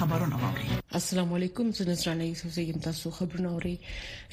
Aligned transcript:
خبرونه 0.00 0.36
واوري 0.44 0.66
السلام 0.98 1.32
علیکم 1.34 1.70
زه 1.78 1.84
نذرانه 1.84 2.26
یوسف 2.28 2.50
زیم 2.52 2.78
تاسو 2.84 3.10
خبرونه 3.16 3.48
اوري 3.50 3.72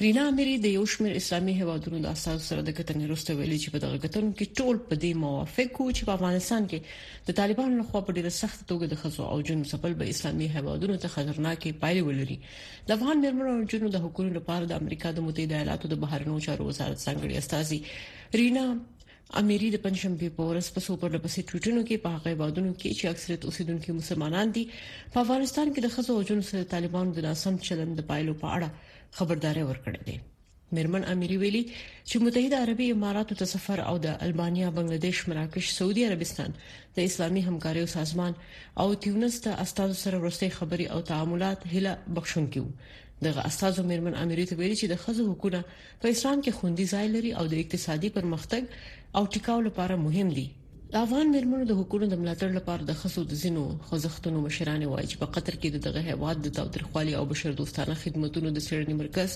رینا 0.00 0.24
اميري 0.28 0.54
د 0.62 0.72
یو 0.74 0.84
شمېر 0.92 1.16
اسلامي 1.20 1.52
هیوادونو 1.60 1.98
د 2.04 2.08
اساس 2.12 2.46
سره 2.52 2.62
د 2.68 2.76
کتنې 2.78 3.04
وروسته 3.08 3.34
ویلي 3.40 3.58
چې 3.62 3.74
په 3.76 3.82
دغه 3.84 4.00
کتنو 4.06 4.30
کې 4.32 4.56
ټول 4.60 4.80
په 4.92 5.00
دې 5.02 5.10
موافق 5.26 5.78
وو 5.80 5.86
چې 5.98 6.08
په 6.10 6.16
افغانستان 6.20 6.68
کې 6.72 7.28
د 7.28 7.36
طالبانو 7.40 7.82
لخوا 7.84 8.02
په 8.10 8.16
ډیره 8.18 8.32
سخت 8.40 8.64
توګه 8.70 8.92
د 8.92 9.00
خزو 9.04 9.28
او 9.34 9.38
جنو 9.50 9.68
سپل 9.76 9.98
به 10.02 10.10
اسلامي 10.16 10.48
هیوادونو 10.56 10.96
ته 11.06 11.12
خطرناکې 11.16 11.80
پایلې 11.86 12.10
ولري 12.10 12.90
د 12.90 12.96
افغان 13.00 13.22
مرمنو 13.26 13.56
او 13.60 13.68
جنو 13.74 13.94
د 13.98 14.04
حکومت 14.06 14.36
لپاره 14.40 14.70
د 14.72 14.78
امریکا 14.82 15.14
د 15.18 15.28
متحده 15.30 15.60
ایالاتو 15.62 15.92
د 15.96 16.02
بهرنیو 16.06 16.44
چارو 16.48 16.70
وزارت 16.72 17.06
څنګه 17.08 17.44
استازي 17.46 18.38
رینا 18.42 18.66
اميري 19.36 19.68
د 19.72 19.76
پنځم 19.84 20.12
په 20.36 20.42
ورځ 20.50 20.66
په 20.74 20.80
سوپر 20.86 21.10
د 21.14 21.20
بسې 21.24 21.42
ټویټونو 21.48 21.80
کې 21.88 22.02
په 22.02 22.08
هغه 22.14 22.32
بادونو 22.42 22.72
کې 22.80 22.90
چې 22.98 23.04
اکثریت 23.12 23.42
اوسیدونکو 23.44 23.90
مسلمانان 24.00 24.48
دي 24.56 24.64
په 25.12 25.16
افغانستان 25.24 25.72
کې 25.72 25.80
د 25.84 25.88
خزو 25.96 26.12
او 26.20 26.22
جنس 26.30 26.48
طالبانو 26.72 27.14
د 27.18 27.26
ناسم 27.26 27.54
چلند 27.66 27.92
د 27.98 28.06
پایلو 28.10 28.34
په 28.44 28.52
اړه 28.56 28.68
خبرداري 29.18 29.62
ورکړې 29.66 30.00
ده 30.08 30.16
مرمن 30.78 31.02
اميري 31.14 31.36
ویلي 31.42 31.60
چې 32.08 32.16
متحده 32.24 32.56
عربي 32.64 32.86
اماراتو 32.96 33.38
ته 33.42 33.46
سفر 33.54 33.78
او 33.90 33.94
د 34.06 34.24
البانیا 34.28 34.68
بنگلاديش 34.78 35.18
مراکش 35.32 35.66
سعودي 35.78 36.02
عربستان 36.10 36.50
د 37.00 37.10
اسلامي 37.10 37.42
همکارۍ 37.50 37.84
سازمان 37.96 38.32
او 38.84 38.88
تیونس 39.06 39.34
ته 39.48 39.60
استاد 39.66 39.92
سره 40.04 40.16
ورسته 40.24 40.56
خبري 40.58 40.86
او 40.96 41.00
تعاملات 41.12 41.60
هله 41.74 41.92
بخښونکو 42.14 42.64
د 43.24 43.38
استادو 43.48 43.82
میرمن 43.90 44.14
اميري 44.24 44.42
ته 44.48 44.56
ویلي 44.60 44.74
چې 44.80 44.86
د 44.92 44.98
خزو 45.04 45.22
حکومت 45.30 45.66
په 46.02 46.06
اسلام 46.16 46.38
کې 46.44 46.56
خوندي 46.58 46.84
ځای 46.92 47.06
لري 47.14 47.30
او 47.40 47.44
د 47.52 47.58
اقتصادي 47.62 48.08
پرمختګ 48.18 48.62
او 49.20 49.22
ټیکاو 49.36 49.56
لپاره 49.68 49.94
مهم 50.06 50.28
دي 50.36 50.44
د 50.92 50.98
افغان 51.04 51.26
میرمنو 51.36 51.64
د 51.70 51.80
حکومت 51.80 52.08
د 52.12 52.16
ملاتړ 52.22 52.48
لپاره 52.58 52.82
د 52.90 53.00
خزو 53.00 53.22
د 53.32 53.40
زینو 53.42 53.64
خوځښتونو 53.88 54.38
مشران 54.48 54.82
وایي 54.92 55.08
چې 55.10 55.16
په 55.22 55.28
قطر 55.38 55.54
کې 55.60 55.68
دغه 55.88 56.00
هیواد 56.12 56.36
د 56.44 56.48
تاوتریخوالي 56.60 57.12
او 57.20 57.24
بشردوستانه 57.32 57.94
خدماتو 58.04 58.38
د 58.56 58.60
سړنی 58.68 58.94
مرکز 59.02 59.30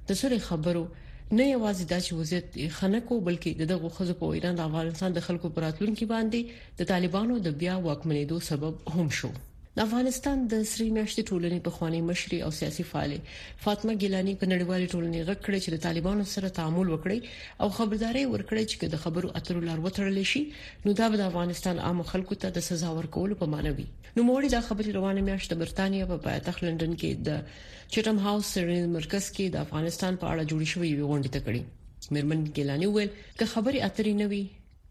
د 0.09 0.11
سولې 0.21 0.39
خبرو 0.49 0.85
نه 1.39 1.45
یوازې 1.55 1.85
د 1.87 1.95
وضعیت 2.21 2.49
خنکو 2.79 3.15
بلکې 3.29 3.51
دغه 3.73 3.89
خزو 3.97 4.15
په 4.21 4.25
ایران 4.37 4.55
د 4.57 4.61
افغانستان 4.69 5.11
د 5.13 5.19
خلکو 5.27 5.47
پراتلونکو 5.57 6.05
باندې 6.15 6.41
د 6.79 6.81
طالبانو 6.93 7.35
د 7.47 7.49
بیا 7.61 7.75
واکمنېدو 7.87 8.37
سبب 8.51 8.75
هم 8.95 9.07
شو 9.19 9.31
د 9.77 9.81
افغانستان 9.87 10.37
د 10.53 10.61
سری 10.73 10.85
میاشتې 10.97 11.23
ټولنې 11.31 11.59
په 11.69 11.71
خواني 11.77 12.01
مشري 12.11 12.39
او 12.49 12.51
سیاسي 12.59 12.85
فعالې 12.91 13.19
فاطمه 13.65 13.93
ګیلانی 14.03 14.35
په 14.43 14.47
نړیوال 14.53 14.83
ټولنې 14.93 15.21
غږ 15.29 15.39
کړ 15.47 15.55
چې 15.65 15.71
د 15.73 15.77
طالبانو 15.87 16.25
سره 16.35 16.51
تعامل 16.59 16.87
وکړي 16.91 17.19
او 17.63 17.69
خبرداري 17.79 18.23
ورکړي 18.35 18.65
چې 18.71 18.77
د 18.93 18.97
خبرو 19.07 19.29
اترو 19.41 19.61
لار 19.71 19.79
وترل 19.89 20.17
شي 20.35 20.43
نو 20.85 20.91
دا 21.01 21.07
به 21.15 21.23
د 21.23 21.27
افغانستان 21.31 21.77
عام 21.89 21.99
خلکو 22.13 22.35
ته 22.45 22.49
د 22.59 22.67
سزا 22.69 22.89
ورکولو 23.01 23.35
په 23.43 23.47
معنی 23.57 23.73
وي 23.81 23.87
نو 24.17 24.21
موري 24.31 24.49
دا 24.55 24.61
خبري 24.69 24.91
روانه 24.99 25.21
میاشت 25.33 25.49
د 25.57 25.63
برتانیې 25.65 26.05
په 26.13 26.17
پایتخت 26.29 26.61
لندن 26.69 26.93
کې 27.01 27.11
د 27.27 27.31
چټم 27.93 28.17
هاوس 28.29 28.47
سره 28.59 28.75
مرکز 28.97 29.25
کې 29.35 29.45
د 29.57 29.69
افغانستان 29.69 30.13
په 30.25 30.35
اړه 30.35 30.51
جوړ 30.51 30.63
شوی 30.77 30.91
غونډه 31.11 31.31
تکړه 31.37 31.63
مېرمن 32.15 32.41
ګیلانی 32.59 32.89
وویل 32.95 33.13
چې 33.39 33.45
خبري 33.55 33.79
اترې 33.89 34.13
نوي 34.25 34.43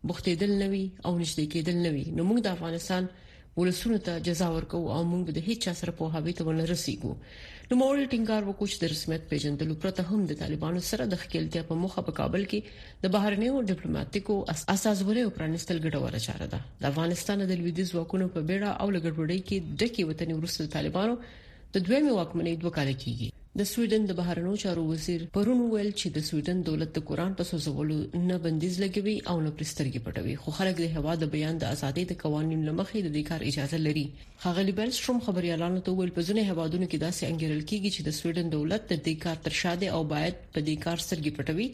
بوختېدل 0.09 0.51
نوي 0.67 0.85
او 1.05 1.11
نشته 1.23 1.41
کېدل 1.53 1.77
نوي 1.89 2.05
نو 2.17 2.27
موږ 2.31 2.39
د 2.47 2.57
افغانستان 2.57 3.03
ولسونو 3.61 3.97
ته 4.05 4.13
جزا 4.25 4.45
ورکو 4.53 4.77
او 4.93 5.01
موږ 5.09 5.23
د 5.37 5.43
هیڅ 5.47 5.63
سره 5.79 5.91
په 5.97 6.05
هوی 6.21 6.33
ته 6.37 6.43
ونه 6.45 6.63
رسیدو 6.69 7.09
نو 7.69 7.77
موري 7.81 8.05
ټینګار 8.13 8.41
وکوچ 8.47 8.71
د 8.83 8.89
رسمیت 8.93 9.27
پیژندلو 9.33 9.75
پرته 9.83 10.05
هم 10.09 10.23
د 10.31 10.39
طالبانو 10.41 10.81
سره 10.89 11.03
د 11.11 11.15
خپلتیا 11.25 11.61
په 11.69 11.75
مخه 11.83 12.03
په 12.07 12.15
کابل 12.21 12.47
کې 12.53 13.03
د 13.03 13.13
بهرنیو 13.17 13.61
ډیپلوماټیکو 13.73 14.35
اساسوري 14.75 15.21
او 15.27 15.31
پرانستل 15.37 15.77
ګډوره 15.85 16.23
چاره 16.27 16.47
ده 16.55 16.61
د 16.81 16.89
افغانستان 16.91 17.45
د 17.45 17.61
لویدیز 17.61 17.93
واکونو 17.99 18.31
په 18.35 18.45
بیړه 18.49 18.71
او 18.81 18.87
لګړوړی 18.95 19.39
کې 19.47 19.57
د 19.83 19.93
کې 19.93 20.09
وطن 20.09 20.29
ورسره 20.39 20.73
طالبانو 20.79 21.15
د 21.77 21.85
دویمه 21.87 22.17
واکمنۍ 22.21 22.53
دوه 22.63 22.71
کال 22.79 22.91
کېږي 23.03 23.29
د 23.59 23.65
سویډن 23.71 24.03
د 24.09 24.15
بهرنیو 24.19 24.59
چارو 24.63 24.83
وزیر 24.91 25.21
پرون 25.33 25.59
ویل 25.73 25.89
چې 25.99 26.07
د 26.13 26.19
سویډن 26.29 26.57
دولت 26.69 26.89
د 26.93 26.99
قران 27.09 27.31
په 27.41 27.47
سوزولو 27.51 27.97
نه 28.29 28.37
بندیز 28.45 28.73
لګوي 28.83 29.13
او 29.33 29.35
نه 29.47 29.51
پرسترګي 29.59 29.99
پټوي 30.05 30.33
خو 30.45 30.49
خلک 30.59 30.75
د 30.83 30.89
هوا 30.95 31.13
د 31.23 31.31
بیان 31.35 31.55
د 31.63 31.75
ازادۍ 31.75 32.03
د 32.11 32.19
قوانینو 32.23 32.67
لمخې 32.69 32.99
د 33.05 33.09
دې 33.15 33.23
کار 33.29 33.41
اجازه 33.51 33.77
لري 33.87 34.05
خغلی 34.45 34.71
بلستروم 34.79 35.17
خبريالانو 35.25 35.83
ته 35.87 35.99
ویل 35.99 36.15
په 36.17 36.21
ځینې 36.27 36.41
هوادونو 36.51 36.85
کې 36.91 36.97
داسې 37.05 37.21
انګیرل 37.31 37.61
کیږي 37.69 37.89
چې 37.95 38.01
د 38.03 38.09
سویډن 38.21 38.47
دولت 38.55 38.81
د 38.91 38.93
دې 39.05 39.15
کار 39.27 39.37
تر 39.47 39.53
شاده 39.61 39.87
او 39.97 40.01
باید 40.15 40.35
په 40.53 40.59
دې 40.67 40.75
کار 40.87 40.97
سرګي 41.09 41.31
پټوي 41.37 41.67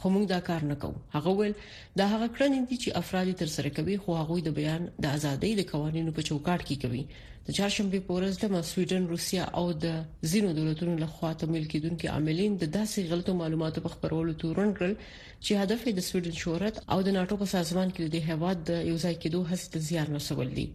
خو 0.00 0.06
موږ 0.14 0.24
دا 0.34 0.40
کار 0.48 0.62
نه 0.70 0.74
کوو 0.82 0.98
هغه 1.16 1.30
ویل 1.38 1.54
دا 1.98 2.04
هغه 2.12 2.26
کړنې 2.34 2.60
دي 2.70 2.76
چې 2.82 2.96
افراد 3.02 3.28
تر 3.42 3.48
سره 3.56 3.68
کوي 3.76 3.94
خو 4.02 4.10
هغه 4.20 4.36
د 4.48 4.54
بیان 4.58 4.82
د 5.04 5.06
ازادۍ 5.18 5.52
د 5.60 5.68
قوانینو 5.72 6.10
په 6.18 6.22
چوکاټ 6.28 6.60
کې 6.68 6.76
کوي 6.82 7.04
د 7.46 7.54
چهارشنبه 7.58 7.98
پورز 8.08 8.32
د 8.38 8.44
سویډن 8.72 9.02
روسیا 9.12 9.44
او 9.60 9.66
د 9.84 9.94
زینو 10.32 10.50
دولتونو 10.58 10.94
له 11.02 11.08
خوا 11.14 11.30
تمویل 11.42 11.66
کیدونکو 11.74 12.04
عاملین 12.14 12.52
د 12.62 12.70
داسې 12.78 12.98
غلطو 13.12 13.32
معلوماتو 13.40 13.84
په 13.86 13.90
خبرولو 13.94 14.34
تورن 14.42 14.70
کړل 14.80 14.94
چې 15.44 15.52
هدف 15.62 15.80
یې 15.86 15.92
د 15.98 16.06
سویډن 16.08 16.34
شهرت 16.42 16.76
او 16.96 16.98
د 17.06 17.16
ناتو 17.18 17.34
په 17.44 17.52
سازمان 17.54 17.88
کې 17.96 18.04
د 18.14 18.16
هواد 18.30 18.58
د 18.72 18.82
یو 18.90 18.96
ځای 19.04 19.14
کېدو 19.22 19.40
هڅې 19.50 19.66
ته 19.72 19.78
زیان 19.88 20.08
رسول 20.20 20.48
دي 20.58 20.66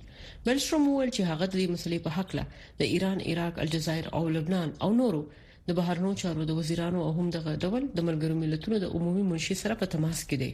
بل 0.48 0.58
شرم 0.66 0.84
ویل 0.90 1.12
چې 1.16 1.22
هغه 1.32 1.46
د 1.58 1.62
مسلې 1.76 1.98
په 2.06 2.09
حق 2.18 2.30
له 2.38 2.46
د 2.82 2.96
ایران 2.96 3.20
عراق 3.32 3.62
الجزائر 3.66 4.06
او 4.20 4.24
لبنان 4.40 4.70
او 4.88 4.92
نورو 5.03 5.24
د 5.69 5.75
بهرنیو 5.79 6.11
چارو 6.22 6.41
د 6.49 6.55
وزیرانو 6.59 6.99
او 7.07 7.09
هم 7.17 7.25
دغه 7.38 7.51
ډول 7.63 7.83
د 7.97 8.05
ملګرو 8.07 8.35
ملتونو 8.44 8.75
د 8.83 8.94
عمومي 8.99 9.23
منشي 9.31 9.55
سره 9.61 9.73
په 9.81 9.85
تماس 9.94 10.19
کې 10.29 10.38
دی 10.44 10.51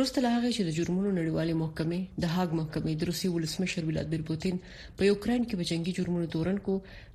روس 0.00 0.10
ته 0.16 0.20
لاغه 0.26 0.48
چې 0.56 0.62
د 0.68 0.76
جرمونو 0.78 1.10
نړیوالې 1.18 1.54
محکمې 1.62 2.00
د 2.24 2.32
هاګ 2.34 2.50
محکمې 2.60 2.92
د 3.00 3.10
روسي 3.10 3.28
ولسمشر 3.34 3.82
ولادمیر 3.90 4.22
پوتین 4.32 4.56
په 4.98 5.02
یوکرين 5.10 5.42
کې 5.46 5.54
په 5.60 5.64
جنگي 5.70 5.92
جرمونو 6.00 6.26
دوران 6.36 6.58
کې 6.64 6.74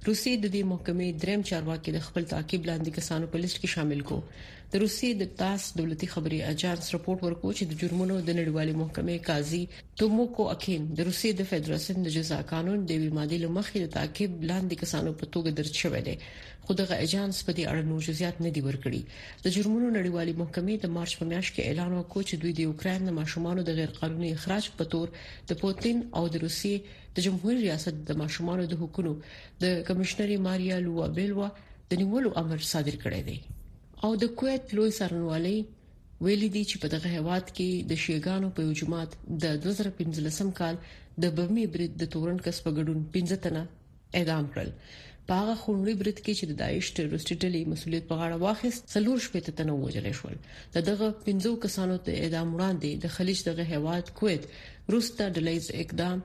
روسي 0.09 0.31
د 0.38 0.45
دې 0.56 0.63
محکمې 0.72 1.07
دریم 1.23 1.41
چارواکي 1.51 1.90
د 1.97 2.06
خپل 2.07 2.23
تعقیب 2.34 2.62
لاندې 2.69 2.90
کسانو 3.00 3.25
په 3.35 3.44
لیست 3.46 3.57
کې 3.61 3.69
شامل 3.75 4.01
کو 4.11 4.17
د 4.73 4.84
روسي 4.85 5.09
د 5.22 5.31
تاس 5.41 5.61
دولتي 5.79 6.07
خبري 6.13 6.40
اجانس 6.51 6.84
رپورت 6.96 7.19
ورکو 7.28 7.47
چې 7.57 7.63
د 7.69 7.79
جرمونو 7.84 8.16
د 8.28 8.38
نړیوالې 8.40 8.75
محکمې 8.81 9.25
قاضي 9.29 9.63
توموکو 10.01 10.44
اکین 10.57 10.81
د 10.97 11.07
روسي 11.09 11.29
د 11.40 11.50
فدراسیون 11.53 12.00
د 12.07 12.16
جزا 12.19 12.40
قانون 12.51 12.79
د 12.91 13.01
ویمادي 13.06 13.37
لمخې 13.46 13.79
د 13.85 13.93
تعقیب 13.97 14.32
لاندې 14.52 14.75
کسانو 14.85 15.11
په 15.22 15.32
توګه 15.34 15.49
درج 15.61 15.73
شوی 15.85 16.02
دی 16.11 16.17
خو 16.70 16.74
دغه 16.86 16.96
ایجنس 17.04 17.38
په 17.46 17.52
دې 17.58 17.64
اړه 17.72 17.84
نور 17.92 18.02
جزئیات 18.08 18.38
نه 18.46 18.50
دی 18.56 18.62
ورکړي 18.68 19.02
د 19.46 19.54
جرمونو 19.56 19.88
نړیوالې 19.98 20.40
محکمې 20.42 20.76
د 20.84 20.92
مارچ 20.98 21.14
په 21.20 21.26
میاشت 21.32 21.52
کې 21.54 21.68
اعلان 21.70 21.92
وکړ 21.96 22.22
چې 22.30 22.36
دوی 22.44 22.54
د 22.60 22.68
یوکرين 22.68 23.02
د 23.10 23.16
ماشومانو 23.20 23.62
د 23.70 23.78
غیر 23.80 23.92
قانوني 24.02 24.30
اخراج 24.38 24.66
په 24.82 24.88
تور 24.92 25.08
د 25.54 25.60
پوتين 25.62 25.98
او 26.20 26.24
د 26.36 26.44
روسیې 26.44 26.76
د 27.16 27.26
جمهوریت 27.28 27.64
ریاست 27.68 27.98
د 28.12 28.22
ماشومانو 28.22 28.64
د 28.74 28.80
حقوقو 28.84 29.14
د 29.66 29.82
کمشنري 29.90 30.38
ماریا 30.48 30.78
لوابلوا 30.86 31.48
د 31.94 32.02
نیولو 32.04 32.30
امر 32.44 32.60
صادر 32.76 32.96
کړی 33.04 33.22
دی 33.28 33.38
او 34.04 34.12
د 34.26 34.38
کویت 34.44 34.66
لوی 34.82 34.92
سرنوالي 35.02 35.58
ویلي 36.28 36.50
دي 36.56 36.64
چې 36.70 36.76
په 36.86 36.98
دغه 36.98 37.08
هواد 37.18 37.46
کې 37.56 37.70
د 37.94 38.04
شیګانو 38.04 38.48
په 38.56 38.62
جمعات 38.80 39.12
د 39.44 39.46
2015 39.68 40.56
کال 40.64 40.76
د 41.28 41.38
بمي 41.42 41.66
برید 41.76 41.94
د 42.06 42.18
تورن 42.18 42.38
کس 42.48 42.58
په 42.68 42.80
ګډون 42.80 43.14
15 43.20 43.44
تنه 43.48 43.64
اعدام 44.20 44.46
کړل 44.56 44.72
په 45.29 45.40
هغه 45.41 45.55
خونړي 45.64 45.93
برید 46.02 46.20
کې 46.26 46.34
چې 46.40 46.46
د 46.49 46.53
داعش 46.61 46.85
ټیرورستي 46.97 47.35
ډلې 47.43 47.61
مسولیت 47.73 48.05
په 48.11 48.16
غاړه 48.20 48.37
واخیست 48.46 48.84
څلور 48.93 49.17
شپې 49.26 49.41
ته 49.59 49.64
نو 49.70 49.73
وجلې 49.85 50.14
شول 50.20 50.35
د 50.76 50.87
دغه 50.90 51.08
15 51.28 51.59
کسانو 51.66 51.97
ته 52.08 52.11
اعدام 52.23 52.47
وړاندې 52.55 52.90
د 53.03 53.14
خلیج 53.17 53.40
دغه 53.49 53.64
هیواد 53.73 54.05
کویت 54.22 54.43
روستا 54.96 55.23
ډلېز 55.37 55.64
اقدام 55.84 56.17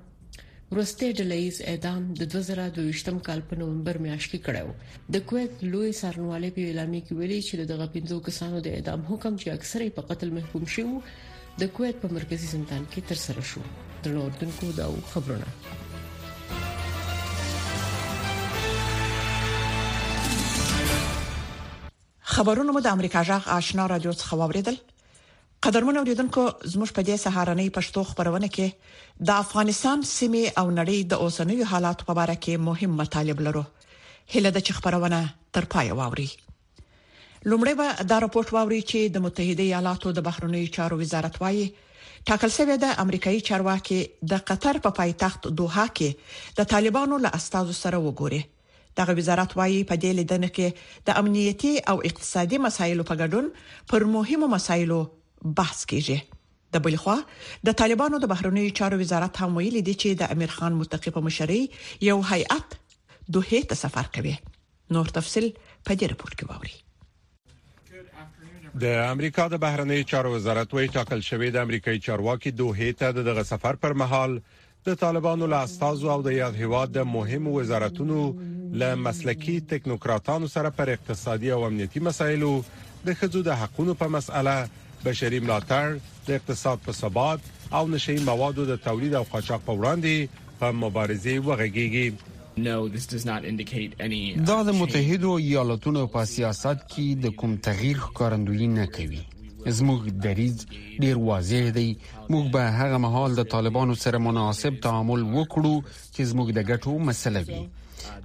ورسته 0.73 1.07
ډلېز 1.21 1.55
اعدام 1.73 2.01
د 2.21 2.23
2022م 2.37 3.19
کال 3.29 3.41
په 3.51 3.55
نومبر 3.63 3.95
میاشت 4.07 4.31
کې 4.31 4.41
کړو 4.47 5.13
د 5.17 5.27
کویت 5.33 5.53
لوی 5.75 5.91
سرنوالي 6.03 6.51
په 6.59 6.73
اعلامیه 6.73 7.03
کې 7.05 7.15
ویلي 7.21 7.41
چې 7.49 7.55
دغه 7.75 7.87
15 8.01 8.25
کسانو 8.31 8.65
د 8.69 8.81
اعدام 8.81 9.01
حکم 9.13 9.33
چې 9.43 9.49
اکثره 9.61 9.95
په 10.01 10.09
قتل 10.13 10.29
محکوم 10.41 10.65
شوه 10.79 11.07
د 11.63 11.75
کویت 11.79 11.97
په 12.03 12.17
مرکزی 12.19 12.49
زندان 12.59 12.83
کې 12.93 13.11
تر 13.13 13.25
سره 13.29 13.49
شو 13.55 13.69
د 14.07 14.21
لوردن 14.21 14.59
کو 14.61 14.73
دا 14.81 14.89
خبرونه 15.15 15.59
خبرونه 22.33 22.73
مو 22.73 22.81
د 22.85 22.95
امریکا 22.97 23.23
جغ 23.29 23.49
آشنا 23.55 23.87
رادیو 23.91 24.13
څخه 24.21 24.35
واوریدل 24.43 24.77
قدرمن 25.65 25.97
اوریدونکو 26.01 26.43
زموږ 26.73 26.91
په 26.97 27.03
دې 27.09 27.17
سهارنۍ 27.25 27.67
پښتو 27.79 28.01
خبرونه 28.11 28.49
کې 28.55 28.69
د 29.31 29.41
افغانستان 29.45 29.99
سیمه 30.17 30.45
او 30.63 30.65
نړۍ 30.79 30.99
د 31.13 31.25
اوسنوي 31.25 31.65
حالات 31.73 31.99
په 32.09 32.13
اړه 32.23 32.37
کې 32.45 32.65
مهم 32.69 32.93
مطالب 33.01 33.39
لرو 33.49 33.65
هله 34.37 34.51
د 34.59 34.79
خبرونه 34.79 35.19
تر 35.59 35.65
پای 35.75 35.89
واوري 36.01 36.27
لومړی 37.49 37.75
به 37.83 37.89
دا 38.11 38.17
راپورټ 38.25 38.49
واوري 38.59 38.81
چې 38.91 38.99
د 39.19 39.25
متحده 39.27 39.63
ایالاتو 39.69 40.15
د 40.21 40.25
بهرنیو 40.31 40.73
چارو 40.79 41.01
وزارت 41.03 41.39
وايي 41.45 41.67
ټاکل 42.33 42.51
شوی 42.57 42.77
د 42.87 42.97
امریکایي 43.07 43.45
چارواکي 43.53 44.01
د 44.33 44.45
قطر 44.53 44.81
په 44.85 44.89
پا 44.91 44.97
پایتخت 45.03 45.51
دوحه 45.63 45.87
کې 45.95 46.59
د 46.63 46.73
طالبانو 46.75 47.21
له 47.29 47.39
استادو 47.43 47.81
سره 47.83 48.03
وګوري 48.09 48.43
دغه 49.01 49.15
وزارت 49.19 49.55
وايي 49.59 49.79
په 49.91 49.97
دې 50.03 50.11
لیدنه 50.19 50.49
کې 50.59 51.05
د 51.07 51.19
امنیتي 51.23 51.73
او 51.93 51.97
اقتصادي 52.11 52.59
مسایلو 52.67 53.07
په 53.11 53.15
ګډون 53.23 53.47
پر 53.93 54.05
مهمو 54.17 54.49
مسایلو 54.57 55.01
بحث 55.61 55.81
کیږي 55.91 56.19
د 56.77 56.85
بل 56.87 56.97
خوا 57.03 57.17
د 57.71 57.79
طالبانو 57.83 58.21
د 58.23 58.31
بهرنیو 58.35 58.77
چارو 58.83 59.01
وزارت 59.03 59.35
هم 59.43 59.51
ویلي 59.59 59.83
دی 59.91 59.95
چې 60.03 60.19
د 60.21 60.23
امیر 60.37 60.55
خان 60.59 60.79
متقی 60.83 61.15
په 61.19 61.27
مشري 61.29 61.61
یو 62.11 62.17
هیئت 62.31 62.79
دوه 63.37 63.61
ته 63.73 63.81
سفر 63.85 64.11
کوي 64.17 64.35
نور 64.97 65.13
تفصيل 65.21 65.51
په 65.59 66.01
دې 66.01 66.17
رپورت 66.17 66.39
کې 66.41 66.51
ووري 66.51 66.83
د 68.83 68.95
امریکا 69.09 69.43
د 69.51 69.61
بهرنیو 69.65 70.05
چارو 70.13 70.31
وزارت 70.37 70.73
وی 70.77 70.89
ټاکل 70.97 71.21
شوې 71.31 71.53
د 71.57 71.67
امریکایي 71.69 72.01
چارواکي 72.07 72.53
دوه 72.63 72.89
ته 73.03 73.13
دغه 73.19 73.45
سفر 73.51 73.77
پر 73.85 73.93
مهال 74.01 74.39
د 74.87 74.95
طالبانو 75.05 75.45
له 75.53 75.59
استازو 75.67 76.07
او 76.15 76.21
د 76.25 76.31
یاد 76.41 76.55
هیواد 76.63 76.89
د 76.97 77.05
مهمو 77.13 77.53
وزارتونو 77.59 78.17
له 78.81 78.89
مسلکی 79.05 79.55
ټکنوکراتانو 79.71 80.51
سره 80.55 80.71
پر 80.81 80.91
اقتصادي 80.97 81.53
او 81.57 81.61
امنیتي 81.69 82.01
مسایلو 82.09 82.51
د 83.07 83.15
خځو 83.21 83.43
د 83.47 83.57
حقونو 83.61 83.95
په 84.01 84.09
مسأله 84.17 85.05
بشري 85.07 85.41
ملاتړ 85.45 86.27
د 86.27 86.39
اقتصاد 86.41 86.85
په 86.89 86.97
ثبات 87.01 87.41
او 87.79 87.83
نشي 87.95 88.17
موادو 88.31 88.67
د 88.73 88.77
تولید 88.89 89.15
او 89.21 89.25
قاچاق 89.33 89.65
په 89.69 89.77
وړاندې 89.79 90.61
په 90.61 90.73
مبارزه 90.85 91.35
وغږیږي 91.39 92.09
No, 92.67 92.75
this 92.95 93.07
does 93.13 93.25
not 93.31 93.43
indicate 93.53 93.95
any 94.09 94.21
uh, 94.35 94.41
دا 94.51 94.59
د 94.69 94.75
متحدو 94.81 95.37
ایالاتونو 95.39 96.07
په 96.17 96.25
سیاست 96.35 96.85
کې 96.91 97.25
د 97.25 97.37
کوم 97.43 97.57
تغییر 97.71 97.97
ښکارندویي 98.09 98.69
نه 98.81 98.87
کوي 98.99 99.23
زموږ 99.77 100.01
دریض 100.25 100.59
ډیر 101.03 101.17
واضح 101.29 101.65
دی 101.77 101.91
موږ 102.33 102.45
به 102.55 102.63
هغه 102.79 102.99
مهال 103.05 103.31
د 103.37 103.43
طالبانو 103.55 103.95
سره 104.05 104.19
مناسب 104.29 104.75
تعامل 104.87 105.21
وکړو 105.37 105.75
چې 106.15 106.23
زموږ 106.31 106.49
د 106.55 106.61
ګټو 106.71 106.93
مسله 107.09 107.41
وي 107.49 107.63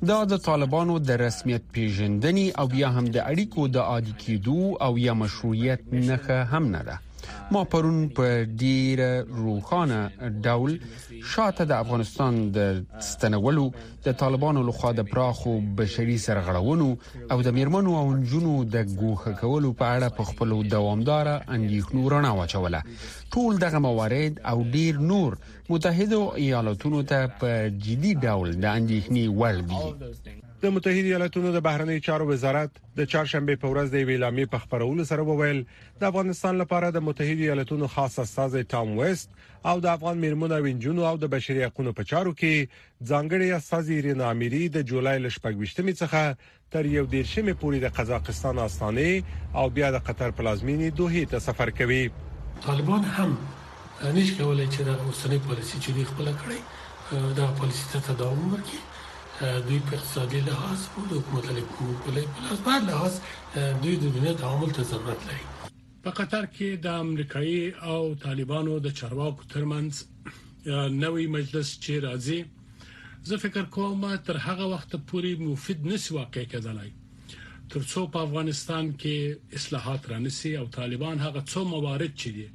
دا 0.09 0.19
د 0.31 0.33
طالبانو 0.47 0.93
د 1.07 1.09
رسمیت 1.25 1.63
پیژندنې 1.73 2.45
او 2.61 2.67
یا 2.81 2.89
هم 2.95 3.05
د 3.15 3.17
اړیکو 3.31 3.61
د 3.75 3.77
عادي 3.91 4.13
کېدو 4.23 4.59
او 4.85 4.93
یا 5.05 5.13
مشروعیت 5.23 5.81
نه 6.09 6.17
هم 6.51 6.65
نه 6.75 6.81
ده 6.87 6.95
ما 7.53 7.61
پرون 7.71 7.99
په 8.17 8.27
ډیره 8.61 9.09
روخانه 9.43 9.99
ډول 10.45 10.71
شاته 11.31 11.63
د 11.67 11.73
افغانستان 11.83 12.33
د 12.55 12.57
ستنولو 13.09 13.65
د 14.05 14.07
طالبانو 14.21 14.59
لخوا 14.69 14.91
د 14.95 15.01
پراخو 15.11 15.53
بشري 15.79 16.17
سرغړونو 16.25 16.89
او 17.31 17.37
د 17.47 17.49
میرمنو 17.57 17.91
او 18.01 18.05
نجونو 18.19 18.53
د 18.75 18.77
ګوخه 19.01 19.31
کولو 19.41 19.69
په 19.81 19.85
اړه 19.95 20.07
په 20.17 20.23
خپل 20.31 20.49
دوامدار 20.75 21.25
اندېښنو 21.57 22.01
رڼا 22.13 22.31
واچوله 22.39 22.79
ټول 23.33 23.51
دغه 23.65 23.79
موارد 23.87 24.33
او 24.51 24.57
ډیر 24.75 24.93
نور 25.11 25.31
متحده 25.71 26.21
ایالاتونو 26.45 26.99
ته 27.11 27.19
په 27.39 27.51
جدي 27.85 28.13
ډول 28.25 28.47
د 28.63 28.65
اندېښنې 28.79 29.25
وړ 29.39 29.55
دي 29.69 29.85
د 30.63 30.69
متحده 30.75 31.07
ایالاتونو 31.09 31.51
د 31.55 31.59
بهرنی 31.65 31.99
چارو 32.05 32.25
وزارت 32.29 32.79
د 32.95 33.05
چهارشنبه 33.11 33.55
په 33.59 33.69
ورځ 33.73 33.91
د 33.91 34.07
ویلامي 34.07 34.45
په 34.55 34.59
خبرولو 34.63 35.03
سره 35.11 35.23
وویل 35.27 35.59
د 36.01 36.07
افغانستان 36.07 36.57
لپاره 36.61 36.89
د 36.95 37.03
متحده 37.09 37.45
ایالاتونو 37.45 37.87
خاص 37.93 38.17
استاذ 38.23 38.57
ټام 38.73 38.89
وست 38.97 39.37
او 39.73 39.75
د 39.85 39.91
افغان 39.91 40.19
میرمنو 40.23 40.57
وینجونو 40.65 41.05
او 41.11 41.13
د 41.21 41.31
بشري 41.35 41.63
حقوقو 41.67 41.93
په 41.99 42.07
چارو 42.11 42.33
کې 42.41 42.73
ځانګړي 42.73 43.61
استاذ 43.61 43.93
ایرنا 43.99 44.27
اميري 44.33 44.61
د 44.77 44.83
جولای 44.91 45.21
لشپږشتمې 45.27 45.95
څخه 46.01 46.75
تر 46.75 46.91
یو 46.97 47.05
دیرشمې 47.15 47.61
پورې 47.63 47.85
د 47.85 47.95
قزاقستان 48.01 48.61
آستانه 48.67 49.07
او 49.63 49.65
بیا 49.79 49.93
د 49.99 50.03
قطر 50.11 50.37
پلازمینی 50.41 50.91
دوه 50.99 51.23
ته 51.35 51.45
سفر 51.47 51.73
کوي 51.79 52.01
طالبان 52.67 53.09
هم 53.19 53.31
نش 53.31 54.35
کولای 54.41 54.67
چې 54.67 54.91
د 54.91 54.93
اوسنۍ 54.97 55.41
پالیسي 55.49 55.81
چې 55.81 55.89
دوی 55.95 56.05
خپل 56.13 56.33
کړی 56.43 57.33
دا 57.41 57.51
پالیسي 57.63 57.89
ته 57.95 58.05
تداوم 58.11 58.45
ورکړي 58.47 58.85
دوی 59.39 59.77
په 59.89 59.95
اقتصادي 59.95 60.39
لحاظ 60.47 60.79
په 60.93 61.01
حکومت 61.11 61.45
له 61.57 61.61
کوپلې 61.75 62.23
په 62.33 62.39
لحاظ 62.43 62.59
باندې 62.67 62.89
لحاظ 62.91 63.13
دوی 63.83 63.95
د 64.03 64.11
دنیا 64.15 64.33
تعامل 64.41 64.71
ته 64.77 64.83
ضرورت 64.91 65.21
لري 65.27 65.43
په 66.07 66.11
قطر 66.19 66.43
کې 66.55 66.69
د 66.85 66.97
امریکایي 67.03 67.63
او 67.93 67.99
طالبانو 68.25 68.73
د 68.87 68.95
چارواکو 69.01 69.47
ترمنځ 69.53 69.91
نوې 71.03 71.25
مجلس 71.37 71.69
چې 71.83 71.93
راځي 72.05 72.39
زه 73.29 73.35
فکر 73.45 73.63
کوم 73.75 74.01
تر 74.29 74.35
هغه 74.47 74.65
وخت 74.73 74.91
پورې 75.09 75.31
مفید 75.51 75.85
نس 75.91 76.11
واقع 76.17 76.43
کېدلای 76.53 76.91
ترڅو 77.75 78.03
په 78.15 78.25
افغانستان 78.27 78.91
کې 79.01 79.57
اصلاحات 79.61 80.11
رانسي 80.13 80.53
او 80.63 80.65
طالبان 80.79 81.25
هغه 81.27 81.45
څو 81.53 81.59
موارد 81.73 82.19
چي 82.25 82.35
دي 82.39 82.47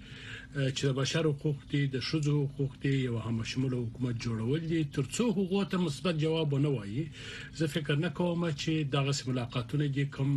چې 0.76 0.82
د 0.88 0.92
بشر 1.00 1.24
حقوق 1.32 1.58
دي 1.70 1.78
د 1.94 1.96
شذو 2.08 2.34
حقوق 2.46 2.72
دي 2.82 2.90
یو 3.06 3.16
هم 3.26 3.36
شمول 3.52 3.72
حکومت 3.78 4.16
جوړول 4.26 4.60
دي 4.72 4.80
ترڅو 4.96 5.24
حقوق 5.38 5.64
ته 5.72 5.78
مثبت 5.86 6.20
جواب 6.24 6.54
نه 6.66 6.70
وایي 6.74 7.04
زه 7.60 7.70
فکر 7.74 7.96
نه 8.02 8.10
کوم 8.18 8.44
چې 8.50 8.72
دغه 8.96 9.14
ملاقاتونه 9.30 9.88
دي 9.96 10.04
کوم 10.18 10.36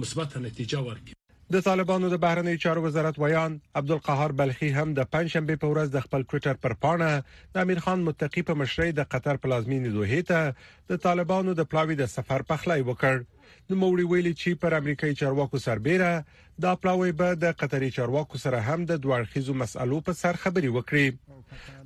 مثبت 0.00 0.36
نتیجه 0.46 0.80
ورکړي 0.86 1.14
د 1.56 1.62
طالبانو 1.68 2.10
د 2.14 2.20
بهرنی 2.24 2.54
چارو 2.64 2.82
وزارت 2.88 3.20
ویان 3.22 3.54
عبدالقهار 3.80 4.34
بلخي 4.42 4.70
هم 4.80 4.88
د 4.98 5.08
پنځشنبه 5.14 5.62
په 5.62 5.70
ورځ 5.72 5.88
د 5.96 6.04
خپل 6.06 6.26
ټوئیټر 6.32 6.60
پر 6.64 6.74
پاڼه 6.86 7.10
د 7.54 7.64
امیر 7.64 7.84
خان 7.86 8.04
متقی 8.10 8.42
په 8.50 8.60
مشرۍ 8.62 8.96
د 9.00 9.10
قطر 9.16 9.40
پلازمینې 9.42 9.90
دوه 9.96 10.26
ته 10.32 10.94
د 10.94 11.04
طالبانو 11.06 11.56
د 11.62 11.70
پلاوی 11.74 12.00
د 12.02 12.10
سفر 12.18 12.46
پخلی 12.52 12.80
وکړ 12.90 13.22
د 13.68 13.70
موري 13.82 14.04
ویلي 14.12 14.32
چې 14.40 14.60
پر 14.62 14.72
امریکایي 14.80 15.18
چارواکو 15.20 15.58
سربېره 15.66 16.10
دا 16.64 16.72
پلاوی 16.82 17.12
به 17.20 17.28
د 17.44 17.54
قطري 17.62 17.90
چارواکو 17.96 18.36
سره 18.44 18.58
هم 18.68 18.80
د 18.90 18.92
دوړخیزو 19.04 19.54
مسألو 19.62 19.98
په 20.06 20.12
سر 20.22 20.34
خبري 20.44 20.70
وکړي 20.72 21.06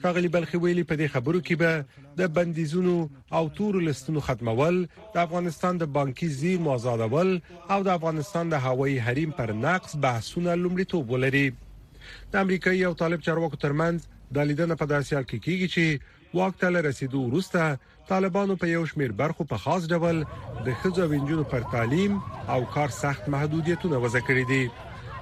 خغلی 0.02 0.30
بلخي 0.36 0.58
ویلي 0.64 0.84
په 0.90 0.94
دې 1.00 1.06
خبرو 1.14 1.40
کې 1.46 1.54
به 1.62 1.72
د 2.20 2.30
بندیزونو 2.38 2.94
او 3.38 3.42
تور 3.60 3.74
لستونو 3.88 4.20
ختمول 4.28 4.76
د 5.14 5.16
افغانستان 5.26 5.74
د 5.82 5.90
بانکي 5.96 6.28
زیر 6.40 6.58
موازادول 6.66 7.30
او 7.72 7.80
د 7.86 7.88
افغانستان 7.98 8.44
د 8.54 8.64
هوایي 8.68 8.98
حریم 9.08 9.30
پر 9.40 9.50
نقص 9.66 9.92
بحثونه 10.06 10.58
لومړیتوب 10.64 11.04
ولري 11.14 11.46
د 12.32 12.44
امریکایي 12.44 12.82
او 12.88 12.92
طالب 13.04 13.20
چارواکو 13.28 13.62
ترمنځ 13.66 13.96
د 14.36 14.48
لیدنه 14.50 14.74
په 14.80 14.86
داسې 14.94 15.10
حال 15.16 15.26
کې 15.30 15.38
کیږي 15.46 15.68
چې 15.74 15.84
واک 16.40 16.54
ته 16.60 16.80
رسیدو 16.90 17.20
وروسته 17.26 17.60
طالبانو 18.10 18.54
په 18.60 18.66
یو 18.76 18.82
شمیر 18.90 19.12
برخو 19.22 19.42
په 19.52 19.56
خاص 19.64 19.82
ډول 19.94 20.16
د 20.66 20.68
خځو 20.82 21.02
وینجونو 21.12 21.44
پر 21.54 21.62
تعلیم 21.74 22.12
او 22.54 22.60
کار 22.76 22.88
سخت 23.02 23.22
محدودیتونه 23.36 23.96
وضع 24.04 24.22
کړی 24.28 24.44
دي 24.52 24.62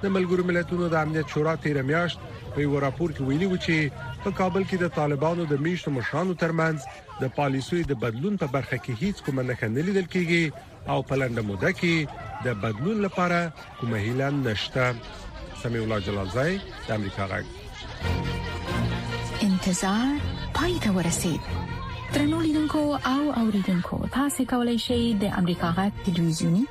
د 0.01 0.03
ملګرو 0.15 0.47
ملتونو 0.51 0.85
د 0.93 0.95
امنیت 1.01 1.27
شورا 1.35 1.53
13 1.65 1.83
میاشت 1.91 2.17
په 2.53 2.59
یو 2.65 2.75
راپور 2.85 3.09
کې 3.17 3.27
ویلي 3.29 3.47
و 3.49 3.57
چې 3.67 3.77
په 4.23 4.29
کابل 4.39 4.63
کې 4.69 4.77
د 4.83 4.85
طالبانو 4.99 5.41
د 5.51 5.53
میشتو 5.67 5.89
مشرانو 5.97 6.33
ترمنځ 6.45 6.77
د 7.25 7.27
پالیسۍ 7.39 7.81
د 7.91 7.93
بدلون 8.05 8.35
په 8.43 8.47
برخه 8.57 8.77
کې 8.81 8.99
هیڅ 9.05 9.17
کوم 9.27 9.37
نه 9.51 9.55
کندل 9.63 9.85
لیدل 9.91 10.07
کیږي 10.17 10.43
او 10.95 10.99
په 11.11 11.15
لنډه 11.21 11.41
موده 11.51 11.71
کې 11.83 11.95
د 12.49 12.53
بدلون 12.65 12.97
لپاره 13.09 13.39
کومه 13.81 13.97
هیله 14.07 14.27
نشته 14.41 14.85
سمي 15.63 15.79
الله 15.85 15.99
جلالزای 16.09 16.51
د 16.89 16.91
امریکا 16.99 17.23
غږ 17.33 17.45
انتظار 19.47 20.11
پای 20.59 20.75
ته 20.85 20.89
ورسید 20.99 21.41
ترنو 22.13 22.41
لیدونکو 22.41 22.79
او 23.09 23.31
اوریدونکو 23.39 24.05
تاسو 24.13 24.43
کولی 24.49 24.77
شئ 24.87 24.99
د 25.21 25.31
امریکا 25.39 25.69
غږ 25.77 25.91
ټلویزیونی 26.05 26.61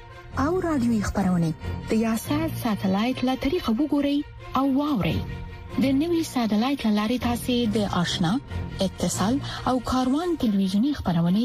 او 0.44 0.60
رادیوي 0.60 1.00
خبرونه 1.08 1.52
د 1.90 1.92
یاشر 2.02 2.46
ساتلایت 2.62 3.24
له 3.28 3.34
طریقه 3.44 3.72
وګورئ 3.80 4.16
او 4.60 4.64
واورئ 4.78 5.18
د 5.86 5.92
نوي 6.00 6.22
ساتلایت 6.32 6.86
لارې 6.98 7.18
تاسو 7.26 7.56
د 7.76 7.78
آشنا 8.02 8.32
اتصال 8.86 9.34
او 9.72 9.76
کاروان 9.92 10.34
ټلویزیونی 10.46 10.92
خبرونه 11.00 11.42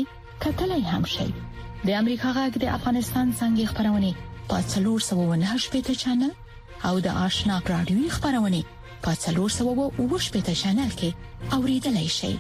کتلای 0.48 0.84
هم 0.94 1.04
شئ 1.16 1.28
د 1.86 1.90
امریکا 2.02 2.30
غږ 2.38 2.54
د 2.64 2.66
افغانستان 2.78 3.36
څنګه 3.40 3.66
خبرونه 3.72 4.12
پاتلور 4.54 5.00
798 5.10 5.76
پټ 5.76 6.02
چنل 6.04 6.32
او 6.92 6.96
د 7.10 7.22
آشنا 7.28 7.60
رادیوي 7.76 8.08
خبرونه 8.18 8.62
پاتلور 9.10 9.50
798 9.62 10.36
پټ 10.36 10.48
چنل 10.66 10.92
کې 11.04 11.56
اوریدلای 11.60 12.10
شئ 12.20 12.34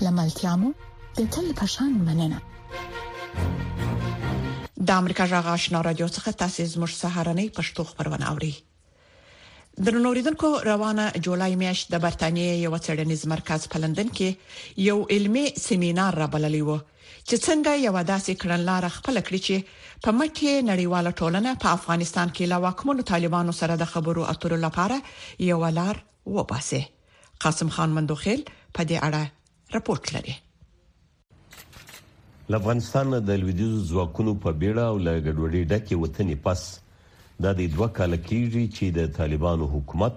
لملتيامو 0.00 0.68
د 1.18 1.30
تل 1.36 1.46
پشان 1.62 1.92
مننه 2.06 2.38
د 4.90 5.00
امریکا 5.04 5.26
جغ 5.32 5.46
آشنا 5.54 5.80
رادیو 5.86 6.06
څخه 6.16 6.30
تاسو 6.40 6.60
زموږ 6.74 6.90
سهارنۍ 7.02 7.46
پښتو 7.58 7.82
خبرونه 7.90 8.26
اوري 8.34 8.52
درنوریدونکو 9.84 10.48
روانه 10.70 11.04
جولای 11.26 11.56
میاشت 11.64 11.86
د 11.92 12.00
برتانیې 12.06 12.52
یو 12.66 12.74
څېړنیز 12.84 13.22
مرکز 13.34 13.60
په 13.74 13.82
لندن 13.84 14.08
کې 14.16 14.28
یو 14.88 14.96
علمي 15.16 15.44
سیمینار 15.66 16.14
را 16.22 16.26
بللی 16.36 16.62
وو 16.68 16.78
چې 17.28 17.36
څنګه 17.46 17.72
یو 17.86 17.94
داسې 18.12 18.32
کړنلار 18.44 18.82
خپل 18.98 19.14
کړی 19.26 19.40
چې 19.46 19.56
په 20.06 20.10
مکه 20.18 20.52
نړیواله 20.70 21.10
ټولنه 21.20 21.50
په 21.66 21.76
افغانستان 21.80 22.28
کې 22.34 22.44
لا 22.54 22.58
واکمنو 22.66 23.02
طالبانو 23.12 23.52
سره 23.60 23.74
د 23.84 23.92
خبرو 23.92 24.24
اترو 24.32 24.56
لپاره 24.66 25.02
یو 25.50 25.60
لار 25.82 25.96
وباسي 26.38 26.82
قاسم 27.46 27.68
خان 27.76 27.90
مندوخیل 28.00 28.40
په 28.74 28.82
دې 28.90 28.98
اړه 29.06 29.24
رپورت 29.74 30.06
لري 30.14 30.32
افغانستان 32.56 33.12
د 33.28 33.38
لویدیزو 33.42 33.78
ځواکونو 33.90 34.32
په 34.44 34.50
بیړه 34.62 34.82
او 34.90 34.96
لګډوډي 35.06 35.62
ډکه 35.70 35.94
وطني 36.02 36.34
پس 36.46 36.60
د 37.44 37.54
دې 37.58 37.66
دوه 37.76 37.88
کال 37.98 38.14
کېږي 38.28 38.64
چې 38.76 38.84
د 38.98 39.00
طالبانو 39.18 39.68
حکومت 39.74 40.14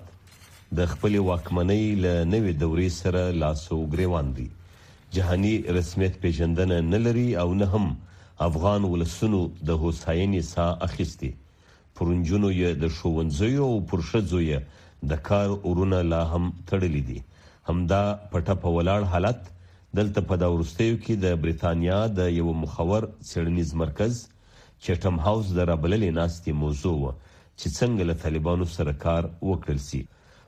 د 0.80 0.90
خپل 0.94 1.14
واکمنۍ 1.30 1.86
له 2.06 2.14
نوې 2.34 2.54
دورې 2.64 2.90
سره 3.02 3.22
لاسو 3.44 3.76
غریوان 3.94 4.28
دي 4.40 4.48
جهاني 5.18 5.54
رسمیت 5.78 6.14
پیژندنه 6.26 6.78
نه 6.92 7.00
لري 7.06 7.28
او 7.44 7.48
نه 7.62 7.68
هم 7.76 7.86
افغان 8.50 8.82
ولسونو 8.94 9.40
د 9.70 9.80
هوساینې 9.82 10.42
سا 10.54 10.66
اخیستي 10.90 11.32
پرونجونو 12.00 12.50
یې 12.62 12.70
د 12.84 12.96
شوونځیو 12.98 13.64
او 13.76 13.80
پرشدزو 13.94 14.40
یې 14.50 14.60
د 15.14 15.24
کار 15.32 15.48
ورونه 15.70 16.00
لا 16.16 16.22
هم 16.34 16.44
تړلې 16.70 17.04
دي 17.12 17.20
همدا 17.70 18.02
پټه 18.32 18.54
په 18.64 18.70
ولاړ 18.78 19.02
حالت 19.12 19.40
دلته 20.00 20.20
په 20.30 20.36
دا 20.42 20.48
ورستیو 20.56 20.96
کې 21.04 21.14
د 21.24 21.40
بریتانیا 21.44 22.00
د 22.18 22.28
یو 22.40 22.50
مخور 22.64 23.04
سړنیز 23.30 23.70
مرکز 23.84 24.14
چټم 24.84 25.16
هاوس 25.26 25.48
د 25.54 25.60
رابللې 25.70 26.12
ناستې 26.20 26.52
موضوع 26.64 26.98
و 27.00 27.06
چې 27.60 27.68
څنګه 27.80 28.04
له 28.10 28.16
طالبانو 28.26 28.66
سره 28.76 28.92
کار 29.06 29.24
وکړل 29.50 29.80
سي 29.90 30.02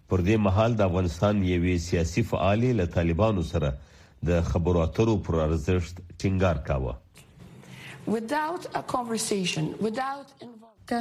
پر 0.10 0.20
دې 0.28 0.38
مهال 0.50 0.72
د 0.76 0.82
افغانستان 0.90 1.36
یوې 1.54 1.76
سیاسي 1.88 2.22
فعالې 2.32 2.72
له 2.80 2.86
طالبانو 2.98 3.44
سره 3.54 3.68
د 4.30 4.46
خبرو 4.52 4.80
اترو 4.88 5.16
پر 5.26 5.36
ارزښت 5.48 5.96
ټینګار 6.22 6.58
کاوه 6.70 6.94
که 8.10 8.20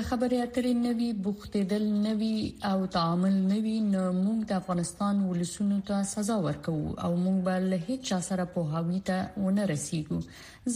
خبرې 0.08 0.38
اترې 0.46 0.74
نوي 0.78 1.10
بوختیدل 1.26 1.84
نوي 2.06 2.30
او 2.70 2.74
تعامل 2.96 3.36
نوي 3.52 3.74
نو 3.92 4.00
موږ 4.24 4.38
د 4.52 4.54
افغانستان 4.62 5.16
ولسونو 5.30 5.78
ته 5.92 5.96
سزا 6.14 6.36
ورکو 6.48 6.74
او 7.04 7.10
موږ 7.24 7.38
به 7.48 7.54
له 7.70 7.78
هیڅ 7.86 8.00
چا 8.10 8.18
سره 8.30 8.44
په 8.56 8.62
هاوی 8.74 8.98
ته 9.10 9.44
ونه 9.44 9.62
رسیدو 9.74 10.18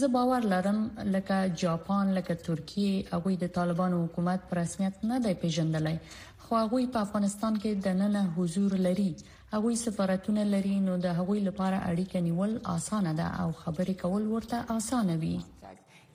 زه 0.01 0.07
باور 0.15 0.41
لرم 0.55 0.79
لکه 1.15 1.39
جاپان 1.65 2.05
لکه 2.21 2.35
ترکیه 2.47 3.05
هغه 3.13 3.35
د 3.45 3.53
طالبانو 3.61 3.99
حکومت 4.05 4.47
پر 4.51 4.63
رسمیت 4.63 5.03
نه 5.13 5.19
دی 5.27 5.33
پیژندلای 5.45 5.97
خو 6.45 6.49
هغه 6.63 6.85
په 6.97 7.05
افغانستان 7.07 7.61
کې 7.63 7.71
د 7.89 8.01
نن 8.03 8.19
حضور 8.37 8.71
لري 8.89 9.09
هغه 9.55 9.75
سفارتونه 9.87 10.43
لري 10.57 10.75
نو 10.89 10.93
د 11.07 11.09
هغه 11.21 11.37
لپاره 11.53 11.77
اړیکه 11.93 12.17
نیول 12.29 12.51
اسانه 12.75 13.11
ده 13.23 13.27
او 13.45 13.49
خبرې 13.63 13.95
کول 14.05 14.23
ورته 14.35 14.57
اسانه 14.81 15.15
وي 15.23 15.35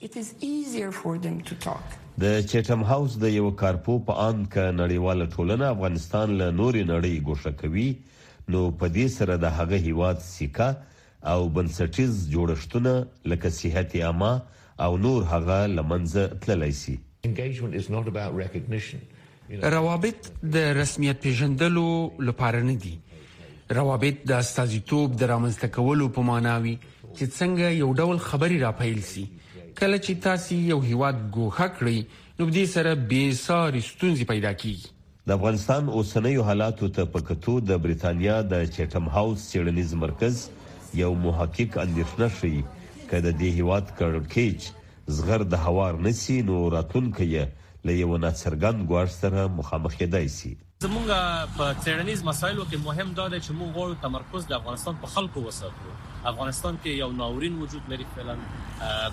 د 0.03 0.05
چټم 2.51 2.81
هاوس 2.89 3.13
د 3.21 3.25
یو 3.37 3.47
کارپو 3.61 3.93
په 4.09 4.25
اند 4.25 4.43
ک 4.55 4.65
نړیواله 4.81 5.25
ټولنه 5.35 5.69
افغانستان 5.75 6.33
له 6.41 6.49
نوري 6.57 6.83
نړۍ 6.89 7.23
ګوښه 7.29 7.53
کوي 7.61 7.85
نو 8.55 8.61
په 8.83 8.89
دې 8.97 9.07
سره 9.15 9.37
د 9.45 9.53
هغه 9.59 9.79
هیواد 9.87 10.21
سیکا 10.27 10.67
او 11.31 11.37
بنسټیز 11.55 12.13
جوړښتونه 12.33 12.93
لکه 13.33 13.49
صحت 13.61 13.95
عامه 14.09 14.31
او 14.87 14.91
نور 15.07 15.25
هغه 15.33 15.57
لمنځه 15.77 16.37
تللی 16.45 16.69
شي 16.81 16.95
روابط 19.77 20.31
د 20.57 20.69
رسمیت 20.81 21.21
پیژندلو 21.27 21.87
لپاره 22.29 22.61
نه 22.69 22.75
دي 22.85 22.93
روابط 23.81 24.21
د 24.33 24.45
استازیتوب 24.45 25.09
د 25.15 25.31
رامنځته 25.33 25.75
کولو 25.79 26.11
په 26.19 26.29
معناوي 26.31 26.75
چې 26.85 27.33
څنګه 27.41 27.75
یو 27.81 27.91
ډول 28.03 28.17
خبري 28.29 28.57
راپیل 28.67 29.01
شي 29.11 29.25
کله 29.77 29.97
چې 30.05 30.21
تاسو 30.25 30.55
یو 30.67 30.77
هیواد 30.83 31.17
ګوښه 31.33 31.65
کړی 31.79 31.97
نو 32.39 32.45
دې 32.53 32.61
سره 32.73 32.91
به 33.11 33.33
ساري 33.39 33.81
ستونزې 33.87 34.25
پیدا 34.31 34.53
کیږي 34.61 35.29
د 35.29 35.35
افغانستان 35.39 35.91
اوسنیو 35.99 36.45
حالاتو 36.47 36.89
ته 36.95 37.09
په 37.15 37.25
کتو 37.27 37.53
د 37.71 37.77
بریتانیا 37.83 38.37
د 38.53 38.63
چټم 38.77 39.11
هاوس 39.17 39.43
سیړنیز 39.51 39.93
مرکز 40.05 40.39
یو 41.01 41.11
محقق 41.27 41.77
اندیشنه 41.83 42.29
شي 42.39 42.53
کله 43.11 43.35
د 43.43 43.53
هیواد 43.59 43.93
کړکېچ 44.01 45.13
زغر 45.19 45.45
د 45.53 45.61
هوار 45.67 46.01
نسی 46.09 46.39
نو 46.49 46.57
راتلونکي 46.77 47.31
له 47.35 47.97
یو 47.99 48.17
ناڅرګند 48.25 48.89
ګوار 48.93 49.13
سره 49.19 49.45
مخامخ 49.61 50.01
کېدای 50.01 50.33
شي 50.39 50.53
زمونږ 50.87 51.55
په 51.61 51.79
سیړنیز 51.85 52.25
مسایلو 52.33 52.67
کې 52.71 52.85
مهم 52.91 53.15
دا 53.21 53.29
دی 53.35 53.43
چې 53.45 53.61
موږ 53.61 53.71
غواړو 53.79 54.03
تمرکز 54.09 54.51
د 54.51 54.61
افغانستان 54.61 55.01
په 55.05 55.15
خلکو 55.17 55.45
وساتو 55.49 55.97
افغانستان 56.25 56.75
کې 56.83 56.89
یو 56.99 57.07
ناورین 57.17 57.57
وجود 57.61 57.89
لري 57.89 58.03
فعلا 58.15 58.33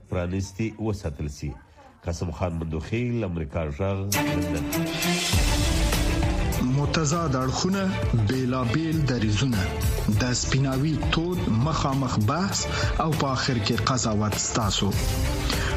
پرانیستي 0.09 0.65
وساتل 0.85 1.27
سي 1.37 1.51
قاسم 2.07 2.29
خان 2.39 2.51
مندوخیل 2.63 3.23
امریکا 3.29 3.61
ژغ 3.77 3.97
لندن 4.15 4.67
متضاد 6.79 7.33
اړخونه 7.43 7.83
بیلابل 8.31 8.97
دریزونه 9.11 9.61
د 10.21 10.23
سپیناوي 10.41 10.93
تود 11.15 11.39
مخامخ 11.67 12.13
بحث 12.33 12.59
او 13.03 13.07
په 13.19 13.27
اخر 13.35 13.57
کې 13.65 13.75
قضاوت 13.91 14.33
ستاسو 14.47 14.89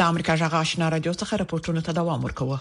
د 0.00 0.02
امریکا 0.02 0.34
جغ 0.40 0.54
آشنا 0.58 0.86
رادیو 0.92 1.12
څخه 1.20 1.36
راپورټونه 1.40 1.80
ته 1.86 1.94
دوام 1.96 2.22
ورکوه 2.26 2.58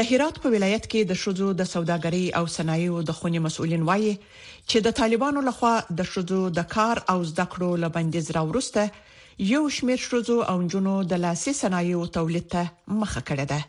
د 0.00 0.04
هرات 0.10 0.36
په 0.42 0.50
ولایت 0.54 0.84
کې 0.90 1.06
د 1.12 1.16
شوزو 1.22 1.46
د 1.60 1.66
سوداګرۍ 1.70 2.26
او 2.40 2.44
صنایعو 2.56 2.98
د 3.08 3.14
خونې 3.20 3.40
مسؤلین 3.46 3.86
وایي 3.88 4.10
چې 4.18 4.84
د 4.86 4.92
طالبانو 5.00 5.40
لخوا 5.46 5.70
د 6.00 6.06
شوزو 6.10 6.38
د 6.58 6.66
کار 6.74 7.00
او 7.14 7.16
زده 7.30 7.46
کړو 7.54 7.70
لبندیز 7.84 8.28
راوړسته 8.36 9.48
یو 9.54 9.62
شمیر 9.78 10.04
شوزو 10.04 10.36
او 10.52 10.56
جنونو 10.74 10.94
د 11.14 11.20
لاسي 11.24 11.54
صنایعو 11.62 12.02
تولید 12.18 12.46
ته 12.56 12.98
مخه 13.00 13.22
کړه 13.30 13.50
ده 13.54 13.66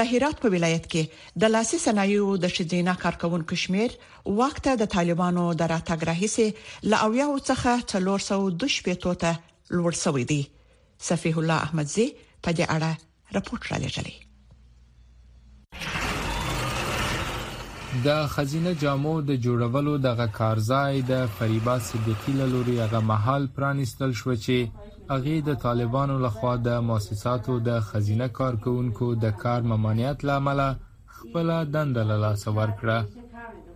د 0.00 0.10
هرات 0.14 0.42
په 0.46 0.54
ولایت 0.56 0.88
کې 0.92 1.44
د 1.44 1.52
لاسي 1.58 1.80
صنایعو 1.86 2.32
د 2.46 2.52
شذینا 2.56 2.96
کارکونکو 3.04 3.60
شمیر 3.66 3.94
وخت 4.42 4.72
د 4.82 4.90
طالبانو 4.96 5.46
د 5.62 5.70
راتګ 5.74 6.10
راهیسه 6.10 6.92
ل 6.92 7.02
اویا 7.10 7.28
څخه 7.52 7.86
402 7.92 8.74
شپې 8.78 9.22
ته 9.26 9.34
لوړ 9.76 9.92
شوې 10.04 10.24
دي 10.30 10.42
صفیح 11.08 11.34
الله 11.40 11.58
احمدزي 11.66 12.06
په 12.44 12.50
دې 12.56 12.64
اړه 12.76 12.90
راپورټ 13.36 13.62
را 13.70 13.76
لېږلی 13.84 14.14
د 18.06 18.08
خزینه 18.34 18.72
جامو 18.82 19.14
د 19.28 19.36
جوړولو 19.44 19.92
دغه 20.08 20.26
کارزای 20.40 20.94
د 21.12 21.26
فریبا 21.36 21.76
صدیقی 21.88 22.32
لوري 22.54 22.76
هغه 22.84 23.00
محل 23.10 23.42
پرانستل 23.56 24.10
شو 24.20 24.32
چې 24.44 24.56
هغه 25.12 25.34
د 25.48 25.60
طالبانو 25.64 26.16
لخوا 26.26 26.54
د 26.68 26.80
مؤسساتو 26.88 27.54
د 27.68 27.80
خزینه 27.90 28.26
کارکونکو 28.38 29.06
د 29.24 29.36
کار 29.42 29.60
ممانعت 29.72 30.18
لامل 30.28 30.60
خپل 31.18 31.48
دند 31.74 31.96
له 32.10 32.16
لاس 32.24 32.42
ورکړه 32.56 32.98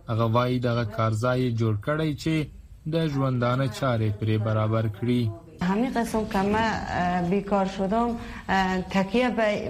هغه 0.09 0.25
وایي 0.35 0.57
دغه 0.67 0.83
کارزای 0.97 1.43
جوړ 1.61 1.75
کړی 1.87 2.11
چې 2.23 2.35
د 2.93 3.07
ژوندانه 3.13 3.65
چارې 3.79 4.09
پرې 4.19 4.35
برابر 4.47 4.85
کړي 4.97 5.21
همین 5.63 5.91
قسم 5.93 6.25
که 6.25 6.41
من 6.41 6.69
بیکار 7.29 7.65
شدم 7.65 8.09
تکیه 8.89 9.29
به 9.29 9.61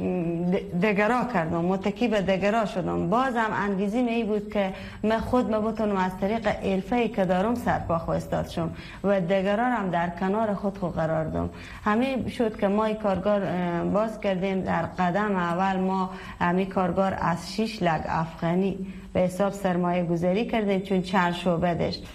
دگرا 0.84 1.26
کردم 1.34 1.66
متکی 1.66 2.08
به 2.08 2.22
دگرا 2.22 2.66
شدم 2.66 3.10
بازم 3.10 3.50
انگیزی 3.56 4.02
می 4.02 4.24
بود 4.24 4.54
که 4.54 4.74
من 5.04 5.20
خود 5.20 5.52
ما 5.52 5.60
بتونم 5.72 5.96
از 5.98 6.12
طریق 6.22 6.50
الفه 6.64 7.08
که 7.08 7.26
دارم 7.26 7.56
سرپا 7.56 7.98
خواستاد 7.98 8.48
شم 8.50 8.70
و 9.04 9.22
دگرارم 9.22 9.76
هم 9.78 9.90
در 9.90 10.10
کنار 10.10 10.54
خود 10.54 10.78
خو 10.78 10.88
قرار 10.88 11.26
دم 11.30 11.50
همین 11.86 12.30
شد 12.30 12.60
که 12.60 12.68
ما 12.68 12.94
کارگار 12.94 13.44
باز 13.94 14.20
کردیم 14.22 14.62
در 14.62 14.82
قدم 14.82 15.36
اول 15.36 15.80
ما 15.80 16.10
همین 16.40 16.66
کارگار 16.70 17.18
از 17.22 17.54
شیش 17.54 17.84
لگ 17.84 18.02
افغانی 18.06 18.86
به 19.14 19.20
حساب 19.20 19.50
سرمایه 19.54 20.04
گذاری 20.04 20.46
کردیم 20.48 20.80
چون 20.82 21.02
چند 21.02 21.34
شعبه 21.34 21.74
داشت 21.74 22.06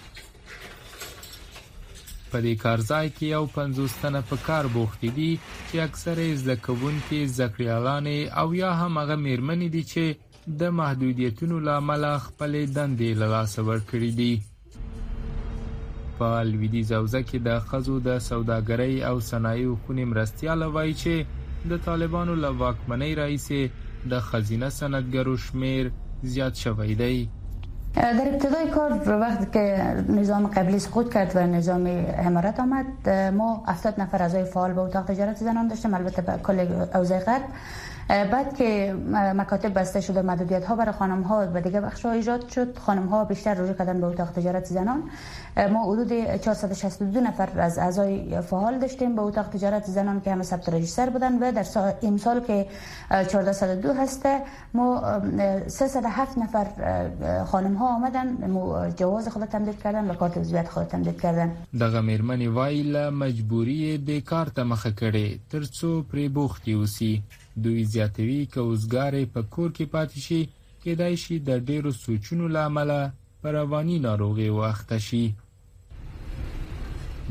په 2.31 2.37
دې 2.45 2.53
کارځای 2.63 3.07
کې 3.17 3.25
یو 3.35 3.43
50 3.55 3.93
تنه 4.01 4.19
په 4.31 4.35
کار 4.47 4.65
بوخت 4.75 5.01
دي 5.19 5.29
چې 5.67 5.75
اکثره 5.87 6.23
زده 6.41 6.55
کوونکي 6.67 7.19
زکریالانې 7.39 8.19
او 8.41 8.47
یا 8.61 8.71
هم 8.81 8.93
هغه 9.01 9.15
میرمنې 9.27 9.69
دي 9.75 9.83
چې 9.91 10.05
د 10.59 10.61
محدودیتونو 10.81 11.55
لامل 11.69 12.03
خپل 12.25 12.53
دندې 12.77 13.09
له 13.21 13.27
لاسه 13.35 13.59
ورکړي 13.69 14.11
دي 14.19 14.31
په 16.17 16.27
لویدي 16.51 16.83
زوځه 16.91 17.21
کې 17.29 17.37
د 17.47 17.49
خزو 17.69 17.97
د 18.07 18.09
سوداګرۍ 18.29 18.93
او 19.09 19.15
صنایعو 19.31 19.75
خونې 19.83 20.03
مرستياله 20.11 20.67
وایي 20.77 20.95
چې 21.01 21.15
د 21.71 21.81
طالبانو 21.87 22.33
له 22.45 22.49
واکمنۍ 22.63 23.11
رئیس 23.23 23.47
د 24.11 24.13
خزینه 24.29 24.69
سندګرو 24.79 25.35
شمیر 25.47 25.85
زیات 26.33 26.55
شوی 26.63 26.93
دی 27.03 27.17
در 27.95 28.27
ابتدای 28.27 28.67
کار 28.69 29.17
وقتی 29.21 29.47
که 29.53 29.61
نظام 30.09 30.47
قبلی 30.47 30.79
سقوط 30.79 31.13
کرد 31.13 31.31
و 31.35 31.39
نظام 31.47 31.87
حمارت 32.25 32.59
آمد 32.59 33.09
ما 33.09 33.63
70 33.67 34.01
نفر 34.01 34.21
اعضای 34.23 34.43
فعال 34.43 34.73
به 34.73 34.81
اتاق 34.81 35.05
تجارت 35.05 35.37
زنان 35.37 35.67
داشتیم 35.67 35.93
البته 35.93 36.21
با 36.21 36.37
کل 36.37 36.59
اوزای 36.95 37.19
غرب 37.19 37.43
بعد 38.09 38.55
که 38.57 38.95
مکاتب 39.11 39.79
بسته 39.79 40.01
شده 40.01 40.21
محدودیت 40.21 40.65
ها 40.65 40.75
برای 40.75 40.91
خانم 40.91 41.21
ها 41.21 41.47
و 41.53 41.61
دیگه 41.61 41.81
بخش 41.81 42.05
ها 42.05 42.11
ایجاد 42.11 42.49
شد 42.49 42.77
خانم 42.77 43.05
ها 43.05 43.23
بیشتر 43.25 43.53
روی 43.53 43.73
کردن 43.79 44.01
به 44.01 44.07
اتاق 44.07 44.31
تجارت 44.31 44.65
زنان 44.65 45.03
ما 45.71 45.83
حدود 45.93 46.25
462 46.35 47.19
نفر 47.19 47.49
از 47.59 47.77
اعضای 47.77 48.41
فعال 48.41 48.79
داشتیم 48.79 49.15
به 49.15 49.21
اتاق 49.21 49.45
تجارت 49.47 49.83
زنان 49.83 50.21
که 50.21 50.31
همه 50.31 50.43
ثبت 50.43 50.69
رجیستر 50.69 51.09
بودن 51.09 51.39
و 51.43 51.51
در 51.51 51.63
سال 51.63 51.91
امسال 52.03 52.39
که 52.39 52.65
1402 53.11 53.93
هسته 53.93 54.41
ما 54.73 55.21
307 55.67 56.37
نفر 56.37 56.65
خانم 57.45 57.73
ها 57.73 57.95
آمدن 57.95 58.29
مو 58.51 58.91
جواز 58.95 59.29
خود 59.29 59.45
تمدید 59.45 59.79
کردن 59.83 60.09
و 60.09 60.13
کارت 60.15 60.37
عضویت 60.37 60.69
خود 60.69 60.83
تمدید 60.83 61.21
کردن 61.21 61.51
دغه 61.79 62.01
میرمنې 62.17 62.47
وایي 62.47 62.83
له 62.83 63.09
مجبوری 63.09 63.97
د 63.97 64.23
کار 64.23 64.45
ته 64.45 64.63
مخه 64.63 64.89
کړي 65.01 65.53
ترڅو 65.55 65.85
پری 66.11 66.29
بوختي 66.29 66.73
وسی 66.73 67.23
دوی 67.63 67.83
زیاتوي 67.83 68.45
که 68.45 68.59
اوزګارې 68.59 69.25
په 69.33 69.41
کور 69.51 69.69
کې 69.75 69.85
پاتې 69.93 70.19
شي 70.25 70.41
کېدای 70.83 71.15
شي 71.23 71.35
د 71.47 71.59
ډېرو 71.67 71.91
سوچونو 72.03 72.47
لامله 72.55 73.01
په 73.41 73.47
رواني 73.57 73.97
ناروغي 74.07 74.49
واخته 74.59 74.97
شي 75.07 75.25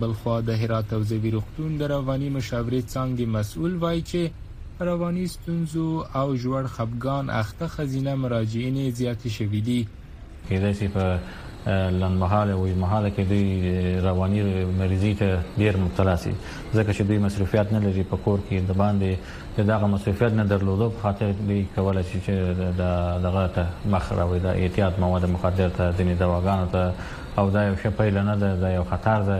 بلخوا 0.00 0.36
د 0.40 0.50
هرات 0.60 0.88
او 0.92 1.00
زوی 1.10 1.30
روغتون 1.36 1.70
د 1.78 1.82
رواني 1.94 2.28
مشاورې 2.36 2.80
څانګې 2.92 3.26
مسؤل 3.36 3.72
وایي 3.82 4.02
چې 4.10 4.20
رواني 4.88 5.26
ستونزو 5.34 5.86
او 6.20 6.28
جوړ 6.42 6.62
خفقان 6.76 7.24
اخته 7.42 7.66
خزینه 7.74 8.12
مراجعین 8.22 8.76
زیات 8.98 9.20
شوې 9.36 9.60
دي 9.68 9.80
کېدای 10.48 10.74
شي 10.78 10.88
په 10.94 11.04
لنمحاله 11.70 12.52
او 12.52 12.66
مهاله 12.82 13.10
کې 13.16 13.22
دوی 13.32 14.00
رواني 14.06 14.42
مریضي 14.78 15.14
ته 15.20 15.40
ډیر 15.62 15.76
مبتلا 15.82 16.14
سي 16.22 16.30
ځکه 16.74 16.92
چې 16.96 17.02
دوی 17.02 17.18
مصرفيات 17.26 17.72
نه 17.72 17.78
لري 17.86 18.04
په 18.12 18.16
کور 18.28 18.38
کې 18.38 18.70
د 18.70 18.78
باندې 18.82 19.66
دغه 19.72 19.86
مصرفيات 19.96 20.32
نه 20.40 20.44
درلودو 20.52 20.88
په 20.96 21.00
خاطر 21.02 21.32
دوی 21.48 21.60
کولای 21.74 22.04
شي 22.12 22.20
چې 22.28 22.72
د 22.80 23.20
دغه 23.26 23.42
ته 23.58 23.66
مخ 23.96 24.10
راوي 24.22 24.40
د 24.46 24.58
احتیاط 24.64 24.98
مواد 25.04 25.28
مخدر 25.36 25.68
ته 25.76 25.92
ځینې 25.92 26.18
دواګانو 26.22 26.72
ته 26.74 27.38
او 27.38 27.50
دا 27.54 27.66
یو 27.68 27.76
شپه 27.84 28.10
نه 28.30 28.36
ده 28.42 28.54
دا 28.66 28.74
یو 28.74 28.84
خطر 28.94 29.22
ده 29.30 29.38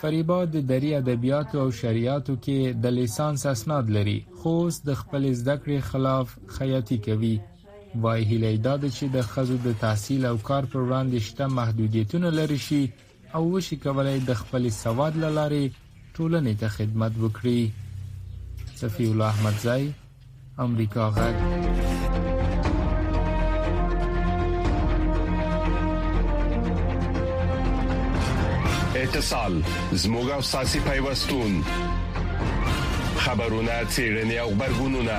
فریبا 0.00 0.44
د 0.44 0.66
دری 0.70 0.94
ادبیات 0.94 1.54
او 1.54 1.70
شریعتو 1.70 2.36
کې 2.46 2.80
د 2.86 2.96
لیسانس 2.98 3.46
اسناد 3.54 3.90
لري 3.98 4.18
خو 4.42 4.56
د 4.88 5.00
خپل 5.02 5.32
زده 5.32 5.56
کړې 5.64 5.92
خلاف 5.92 6.38
خیاطي 6.58 6.98
کوي 7.08 7.34
وای 8.00 8.24
هیله 8.24 8.56
دا 8.56 8.76
ده 8.76 8.90
چې 8.90 9.08
د 9.12 9.22
خزو 9.22 9.56
د 9.64 9.74
تحصیل 9.80 10.22
او 10.30 10.36
کار 10.48 10.62
پر 10.72 10.80
وړاندې 10.88 11.18
شته 11.28 11.44
محدودیتونه 11.58 12.28
لري 12.38 12.58
شي 12.68 12.82
او 13.34 13.42
وشي 13.54 13.76
کولای 13.86 14.18
د 14.28 14.30
خپل 14.40 14.62
سواد 14.82 15.14
لاري 15.38 15.64
ټولنې 16.16 16.54
ته 16.60 16.66
خدمت 16.68 17.12
وکړي 17.22 17.60
صفی 18.80 19.06
الله 19.12 19.28
احمد 19.34 19.56
زای 19.66 19.84
امریکا 20.66 21.02
غږ 21.18 21.36
اتصال 29.04 29.52
زموږ 30.02 30.26
او 30.36 30.40
ساسي 30.52 30.80
پیوستون 30.90 31.52
خبرونه 33.24 33.74
چیرنی 33.94 34.36
او 34.38 34.48
خبرګونونه 34.56 35.18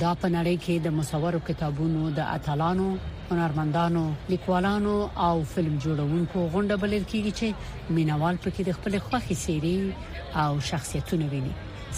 دا 0.02 0.10
په 0.22 0.26
نړۍ 0.36 0.56
کې 0.64 0.74
د 0.86 0.90
مصورو 0.98 1.38
کتابونو 1.48 2.02
د 2.18 2.30
اتلانو 2.36 2.88
هنرمندانو 3.30 4.02
لیکوالانو 4.32 4.94
او 5.26 5.32
فلم 5.52 5.76
جوړونکو 5.84 6.44
غونډه 6.54 6.76
بلل 6.82 7.04
کیږي 7.12 7.32
چې 7.40 7.94
مینوال 7.98 8.40
پکې 8.46 8.66
د 8.68 8.76
خپل 8.78 8.98
خوخي 9.06 9.36
سيري 9.44 9.74
او 10.44 10.50
شخصیتونه 10.70 11.28
ویني 11.34 11.52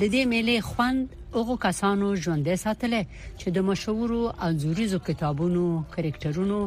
د 0.00 0.04
دې 0.12 0.24
میلې 0.28 0.56
خوند 0.66 0.98
اوغو 1.38 1.54
کسانو 1.64 2.06
ژوندې 2.22 2.54
ساتلې 2.64 3.02
چې 3.38 3.46
د 3.56 3.66
مشهور 3.70 4.10
او 4.46 4.48
زوريزو 4.62 4.98
کتابونو 5.08 5.64
کریکټرونو 5.94 6.60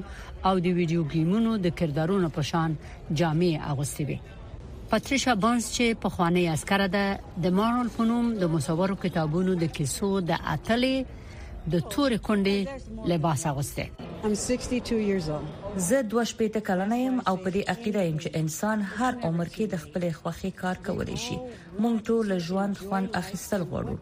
او 0.47 0.53
د 0.65 0.67
ویډیو 0.77 1.01
ګیمونو 1.15 1.51
د 1.65 1.75
کردارونو 1.79 2.29
په 2.38 2.41
شان 2.51 2.75
جامع 3.23 3.49
اغوستي 3.71 4.03
وي 4.11 4.19
پاتریشا 4.93 5.33
بانس 5.47 5.65
چې 5.75 5.85
په 6.05 6.09
خوانی 6.17 6.43
عسکر 6.55 6.81
ده 6.95 7.05
د 7.49 7.57
مارل 7.61 7.88
فنوم 7.97 8.25
د 8.45 8.55
مصورو 8.55 8.95
کتابونو 9.07 9.55
د 9.65 9.75
کیسو 9.79 10.11
د 10.31 10.47
اتلې 10.53 11.05
د 11.75 11.91
تور 11.95 12.17
کندې 12.31 13.11
لباس 13.13 13.45
اغوسته 13.53 13.89
I'm 14.25 14.35
62 14.47 15.05
years 15.09 15.25
old 15.38 15.64
زه 15.77 16.01
دوه 16.03 16.23
شپېته 16.23 16.59
کلنه 16.67 16.97
یم 16.99 17.15
او 17.27 17.35
په 17.43 17.49
دې 17.55 17.61
عقیده 17.73 18.03
یم 18.09 18.17
چې 18.23 18.29
انسان 18.41 18.77
هر 18.95 19.13
عمر 19.27 19.47
کې 19.55 19.65
د 19.73 19.81
خپل 19.83 20.03
خوخي 20.19 20.51
کار 20.61 20.77
کولی 20.85 21.17
شي 21.25 21.35
مونږ 21.81 21.95
ټول 22.09 22.27
ژوند 22.49 22.75
خوند 22.85 23.07
اخیستل 23.21 23.61
غواړو 23.69 23.95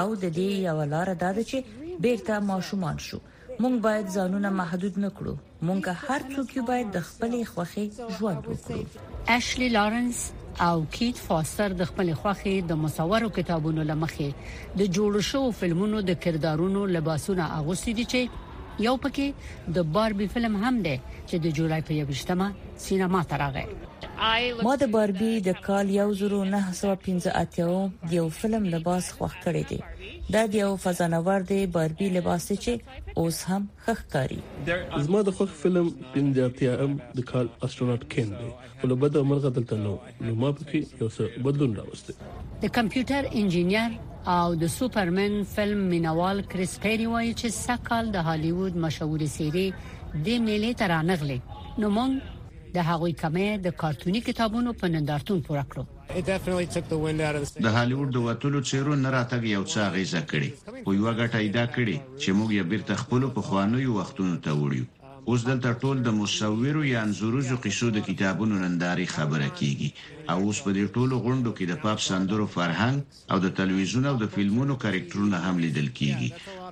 او 0.00 0.06
د 0.14 0.24
دې 0.36 0.48
یو 0.68 0.78
لار 0.94 1.08
دا 1.22 1.30
ده 1.38 1.44
چې 1.52 1.58
بیرته 2.06 2.38
ماشومان 2.50 2.98
شو 3.06 3.20
مونږ 3.60 3.76
باید 3.86 4.06
ځانونه 4.16 4.48
محدود 4.60 4.94
نکړو 5.06 5.34
مونږ 5.68 5.84
هر 6.06 6.20
څوک 6.34 6.58
باید 6.72 6.90
د 6.98 7.08
خپل 7.12 7.40
خوخي 7.54 7.88
ژوند 8.18 8.42
وکړو 8.50 8.80
اشلی 9.38 9.68
لارنس 9.78 10.28
او 10.60 10.76
کیټ 10.92 11.16
فاستر 11.28 11.68
د 11.80 11.92
خپل 11.94 12.14
خوخي 12.22 12.60
د 12.72 12.86
مصورو 12.86 13.28
کتابونو 13.40 13.82
لمخې 13.92 14.54
د 14.80 14.92
جوړ 14.96 15.12
شو 15.32 15.50
فلمونو 15.60 16.00
د 16.12 16.18
کردارونو 16.26 16.86
لباسونه 16.96 17.52
اغوستي 17.60 17.92
دي 18.00 18.04
چې 18.14 18.41
یو 18.86 18.94
پکې 19.02 19.26
د 19.74 19.82
باربي 19.94 20.26
فلم 20.34 20.54
هم 20.64 20.74
دی 20.86 20.96
چې 21.28 21.36
د 21.44 21.46
جولای 21.56 21.80
په 21.88 21.92
21مه 22.04 22.48
سینما 22.84 23.20
ته 23.30 23.34
راغی 23.42 23.64
ما 24.64 24.74
د 24.80 24.82
باربي 24.94 25.30
د 25.46 25.48
کال 25.66 25.86
1915 26.02 27.66
یو 28.16 28.24
فلم 28.40 28.62
لباس 28.74 29.04
خوښ 29.18 29.32
کړی 29.44 29.62
دی 29.70 29.78
دا 30.34 30.42
د 30.54 30.56
یو 30.62 30.70
فزانور 30.84 31.40
دی 31.50 31.60
باربي 31.76 32.08
لباس 32.16 32.44
چې 32.64 32.72
اوس 33.22 33.38
هم 33.50 33.62
خخکاری 33.86 34.40
زما 35.06 35.20
د 35.28 35.30
خوښ 35.36 35.50
فلم 35.62 35.86
پنځه 36.16 36.44
ام 36.86 36.92
د 37.20 37.22
کال 37.30 37.46
استرونټ 37.66 38.02
کین 38.16 38.28
دی 38.40 38.50
ولې 38.82 39.00
بده 39.06 39.22
عمر 39.26 39.36
غدلته 39.46 39.76
نو 39.86 39.94
نو 40.26 40.34
ما 40.44 40.50
پکې 40.60 40.80
یو 41.04 41.08
څه 41.16 41.24
بدلون 41.48 41.76
راوسته 41.80 42.14
د 42.66 42.68
کمپیوټر 42.76 43.28
انجینیر 43.40 43.90
او 44.34 44.48
د 44.60 44.62
سوپرمن 44.78 45.34
فلم 45.54 45.80
مینوال 45.96 46.38
کریس 46.54 46.74
پیری 46.84 47.06
وایي 47.14 47.32
چې 47.32 47.48
سکال 47.62 48.06
د 48.18 48.26
هالیوود 48.28 48.76
مشهور 48.86 49.22
سیری 49.38 49.68
د 49.80 49.82
میلې 49.88 50.72
ترانغلې 50.84 51.38
نو 51.82 51.88
مونږ 51.98 52.12
د 52.76 52.78
هغوی 52.90 53.12
کمې 53.22 53.48
د 53.66 53.68
کارتونی 53.82 54.20
کتابونو 54.28 54.70
په 54.80 54.86
نندارتون 54.94 55.38
پوره 55.46 55.64
کړو 55.70 55.82
د 57.66 57.68
هالیوډ 57.76 58.08
د 58.12 58.18
وټولو 58.28 58.58
چیرو 58.68 58.94
نه 59.04 59.08
راتګ 59.16 59.42
یو 59.56 59.64
څه 59.72 59.80
غیزه 59.94 60.20
کړي 60.30 60.50
خو 60.84 60.90
یو 61.00 61.06
غټه 61.18 61.38
ایدا 61.46 61.64
کړي 61.76 61.96
چې 62.22 62.28
موږ 62.38 62.48
یې 62.58 62.64
بیرته 62.70 62.92
خپل 63.02 63.22
په 63.36 63.40
خوانوي 63.48 63.88
وختونو 63.98 64.34
ته 64.44 64.50
وړو 64.62 64.82
اوس 65.30 65.40
دلته 65.50 65.70
ټول 65.82 65.96
د 66.06 66.10
مصورو 66.20 66.82
یا 66.92 67.00
انزوروزو 67.06 67.54
قصو 67.64 67.86
د 67.96 67.98
کتابونو 68.08 68.54
ننداري 68.64 69.06
خبره 69.16 69.48
کیږي 69.58 69.88
او 70.32 70.38
اوس 70.46 70.58
په 70.66 70.70
دې 70.78 70.84
ټولو 70.94 71.14
غونډو 71.24 71.50
کې 71.56 71.64
د 71.70 71.74
پاپ 71.84 71.98
سندرو 72.08 72.46
فرهنګ 72.56 72.96
او 73.32 73.36
د 73.44 73.48
تلویزیون 73.58 74.04
او 74.12 74.16
د 74.22 74.24
فلمونو 74.34 74.74
کریکټرونه 74.84 75.36
هم 75.46 75.54
لیدل 75.64 75.88
کیږي 75.98 76.28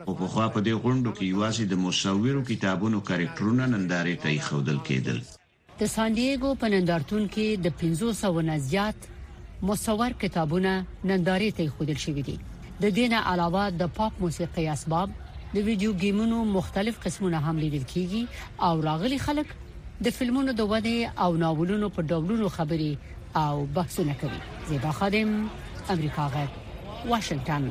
او 0.06 0.10
په 0.20 0.26
خوا 0.32 0.46
په 0.54 0.60
دې 0.66 0.74
غونډو 0.84 1.10
کې 1.18 1.32
یوازې 1.34 1.64
د 1.66 1.74
مصورو 1.86 2.40
کتابونو 2.52 2.98
کریکټرونه 3.10 3.64
ننداري 3.74 4.14
ته 4.22 4.30
ښودل 4.48 4.78
کېدل 4.88 5.18
د 5.80 5.86
سان 5.90 6.12
دیګو 6.16 6.48
په 6.62 6.68
نندارتون 6.72 7.22
کې 7.34 7.44
د 7.64 7.66
1500 7.80 8.40
نه 8.48 8.56
زیات 8.70 9.06
مصور 9.70 10.12
کتابونه 10.24 10.72
نندارې 11.10 11.50
ته 11.60 11.74
خودل 11.78 11.98
شوې 12.04 12.22
دي 12.28 12.36
د 12.82 12.92
دینه 12.98 13.18
علاوه 13.30 13.64
د 13.84 13.90
پاپ 14.00 14.12
موسیقي 14.26 14.66
اسباب 14.74 15.08
د 15.22 15.56
ویډیو 15.68 15.92
گیمونو 16.04 16.38
مختلف 16.56 16.94
قسمونه 17.06 17.38
هم 17.48 17.56
لیدل 17.64 17.84
کیږي 17.92 18.22
او 18.70 18.74
راغلي 18.90 19.18
خلک 19.26 19.48
د 20.04 20.18
فلمونو 20.20 20.52
د 20.60 20.70
ودې 20.74 20.98
او 21.26 21.30
ناولونو 21.46 21.88
په 21.98 22.08
ډولونو 22.14 22.46
خبري 22.60 22.92
او 23.46 23.66
بحثونه 23.80 24.14
کوي 24.24 24.40
زیبا 24.70 24.90
خادم 25.02 25.30
امریکا 25.94 26.24
غږ 26.38 26.50
واشنگتن 27.12 27.70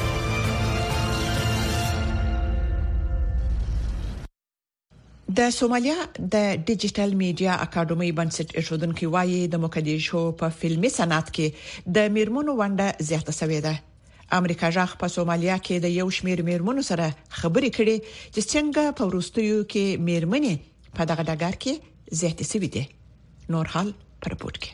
د 5.37 5.41
سومالیا 5.57 5.95
د 6.03 6.35
ډیجیټل 6.69 7.11
میډیا 7.21 7.53
اکیډمي 7.65 8.07
بنسټ 8.19 8.49
ایښودونکو 8.61 9.05
وایي 9.15 9.37
د 9.53 9.61
مقدشو 9.65 10.21
په 10.39 10.47
فلمي 10.61 10.89
صنعت 10.97 11.27
کې 11.37 11.47
د 11.97 12.09
میرمنو 12.17 12.51
ونده 12.61 12.87
زیاته 13.11 13.33
سوې 13.39 13.59
ده 13.67 13.73
امریکا 14.39 14.67
ژغ 14.79 14.89
په 15.05 15.13
سومالیا 15.15 15.55
کې 15.69 15.75
د 15.87 15.95
یو 15.99 16.07
شمیر 16.19 16.39
میرمنو 16.49 16.81
سره 16.89 17.05
خبرې 17.39 17.69
کړې 17.79 17.95
چې 18.33 18.41
څنګه 18.53 18.83
په 18.99 19.03
وروستیو 19.13 19.57
کې 19.75 19.85
میرمنې 20.09 20.53
په 20.99 21.09
دغه 21.13 21.23
ډګر 21.31 21.55
کې 21.63 21.73
زیاتې 22.19 22.45
سوې 22.51 22.69
دي 22.75 22.83
نور 23.57 23.65
حال 23.77 23.87
پر 24.25 24.33
پورت 24.45 24.57
کې 24.63 24.71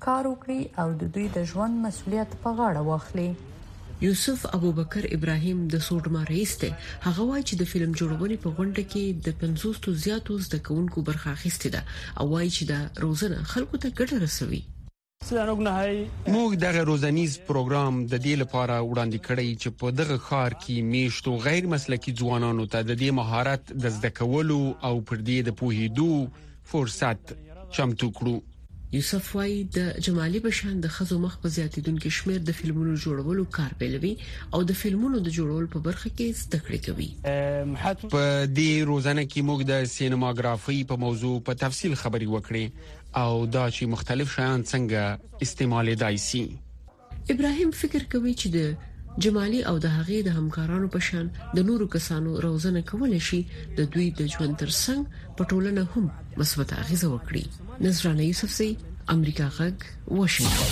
کار 0.08 0.24
وکړي 0.34 0.60
او 0.82 0.88
د 1.04 1.14
دوی 1.18 1.28
د 1.38 1.48
ژوند 1.54 1.76
مسولیت 1.86 2.30
په 2.44 2.50
غاړه 2.60 2.82
واخلي 2.90 3.30
یوسف 4.02 4.46
ابوبکر 4.56 5.06
ابراهیم 5.16 5.62
د 5.74 5.80
سوډما 5.86 6.20
رئیس 6.30 6.52
ته 6.64 6.76
هغه 7.06 7.24
وایي 7.30 7.44
چې 7.50 7.60
د 7.62 7.70
فلم 7.70 7.94
جوړونې 8.02 8.38
په 8.42 8.52
غونډه 8.58 8.84
کې 8.90 9.22
د 9.28 9.38
500 9.44 9.78
تو 9.86 9.94
زیاتو 10.04 10.36
زده 10.48 10.58
کوونکو 10.68 11.02
برخه 11.08 11.32
اخیستې 11.38 11.72
ده 11.76 11.82
او 12.24 12.28
وایي 12.34 12.50
چې 12.58 12.68
دا 12.72 12.82
روزنه 13.06 13.48
خلکو 13.54 13.80
ته 13.86 13.96
ګټه 14.02 14.22
رسوي 14.26 14.64
موږ 15.28 16.60
دغه 16.64 16.84
روزنیز 16.90 17.38
پروګرام 17.48 17.98
د 18.12 18.22
دې 18.26 18.36
لپاره 18.42 18.76
وړاندې 18.90 19.26
کړی 19.30 19.58
چې 19.62 19.80
په 19.80 19.96
دغه 20.02 20.18
خار 20.26 20.58
کې 20.66 20.86
میشتو 20.92 21.34
غیر 21.48 21.68
مسلکي 21.74 22.14
ځوانانو 22.20 22.68
ته 22.76 22.84
د 22.92 22.92
دې 23.02 23.18
مهارت 23.22 23.74
د 23.88 23.96
زده 23.98 24.14
کولو 24.22 24.60
او 24.92 24.94
پر 25.10 25.26
دې 25.26 25.50
د 25.50 25.58
پوهېدو 25.64 26.70
فرصت 26.76 27.36
چمتو 27.80 28.12
کړو 28.22 28.36
یوسف 28.94 29.36
وايي 29.36 29.64
د 29.78 30.00
جمالي 30.00 30.40
بشان 30.44 30.80
د 30.84 30.88
خزو 30.98 31.16
مخ 31.24 31.34
په 31.46 31.50
زیاتیدونکو 31.58 32.10
شمیر 32.18 32.40
د 32.50 32.56
فلمونو 32.60 32.94
جوړولو 33.06 33.44
کار 33.58 33.72
پیلوي 33.82 34.12
او 34.58 34.62
د 34.70 34.78
فلمونو 34.82 35.20
د 35.26 35.34
جوړولو 35.38 35.68
په 35.74 35.80
برخه 35.88 36.10
کې 36.12 36.38
زده 36.44 36.60
کړې 36.66 36.80
کوي 36.88 38.14
په 38.16 38.24
دې 38.58 38.72
روزانه 38.92 39.24
کې 39.32 39.42
موږ 39.50 39.60
د 39.72 39.74
سینماګرافي 39.96 40.80
په 40.92 40.96
موضوع 41.06 41.36
په 41.50 41.60
تفصیل 41.66 41.94
خبري 42.04 42.28
وکړې 42.30 42.66
او 43.26 43.32
دا 43.58 43.66
چې 43.76 43.92
مختلف 43.98 44.28
شیان 44.38 44.60
څنګه 44.72 45.04
استعمال 45.48 45.88
دای 46.06 46.18
سي 46.28 46.46
ابراهيم 47.34 47.70
فکر 47.82 48.02
کوي 48.16 48.34
چې 48.42 48.48
د 48.60 48.78
جمالي 49.18 49.64
او 49.70 49.76
د 49.86 49.88
هغې 49.98 50.18
د 50.26 50.36
همکارانو 50.38 50.88
په 50.96 51.00
شان 51.08 51.26
د 51.56 51.58
نورو 51.70 51.86
کسانو 51.96 52.30
روزنه 52.46 52.82
کول 52.92 53.14
شي 53.30 53.40
د 53.80 53.88
دوی 53.96 54.08
د 54.20 54.30
ژوند 54.34 54.54
ترڅنګ 54.64 55.02
په 55.40 55.50
ټولنه 55.54 55.84
هم 55.96 56.06
مثبت 56.42 56.74
اغیزه 56.82 57.10
وکړي 57.16 57.44
نصرانه 57.88 58.24
یوسفزي 58.28 58.70
امریکا 59.16 59.48
غږ 59.58 59.76
واشنگټن 60.22 60.72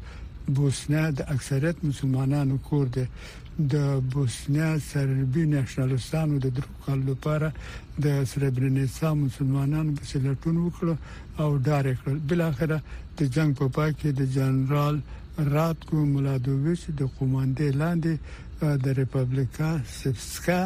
بوسنیا 0.57 1.05
د 1.19 1.21
اکثریت 1.35 1.77
مسلمانانو 1.91 2.57
کور 2.71 2.87
دی 2.97 3.05
د 3.75 3.87
بوسنیا 4.14 4.69
سربي 4.91 5.45
نشنلستانو 5.55 6.38
د 6.45 6.57
درو 6.59 6.73
کال 6.87 7.01
لپاره 7.12 7.49
د 8.07 8.19
سربرنیسا 8.33 9.09
مسلمانانو 9.25 9.91
په 10.01 10.05
سلټون 10.11 10.57
وکړ 10.61 10.87
او 11.45 11.49
ډار 11.67 11.87
کړ 12.03 12.14
بل 12.33 12.41
اخر 12.51 12.71
د 13.23 13.33
جنگ 13.38 13.51
په 13.62 13.67
پای 13.79 13.91
کې 13.99 14.11
د 14.19 14.21
جنرال 14.37 14.97
راتکو 15.57 15.99
ملادوویچ 16.14 16.83
د 17.01 17.11
قوماندې 17.19 17.69
لاندې 17.81 18.14
د 18.87 18.97
ریپابلیکا 19.01 19.71
سپسکا 19.99 20.61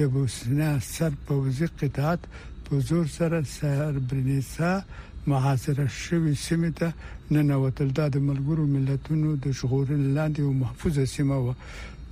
د 0.00 0.12
بوسنیا 0.16 0.72
سر 0.94 1.12
په 1.30 1.46
وزیر 1.46 1.70
قطعات 1.80 2.20
په 2.68 2.74
زور 2.90 3.06
سره 3.18 3.38
سربرنیسا 3.56 4.72
سر 4.82 5.10
محاصره 5.26 5.86
شوې 5.88 6.34
سیمه 6.48 6.70
ته 6.70 6.92
ننوتل 7.30 7.88
دا 7.98 8.06
د 8.14 8.24
ملګرو 8.28 8.66
ملتونو 8.74 9.34
د 9.44 9.50
شغورل 9.58 10.00
لاندې 10.14 10.40
او 10.46 10.52
محفوظه 10.62 11.04
سیمه 11.14 11.34
و 11.44 11.52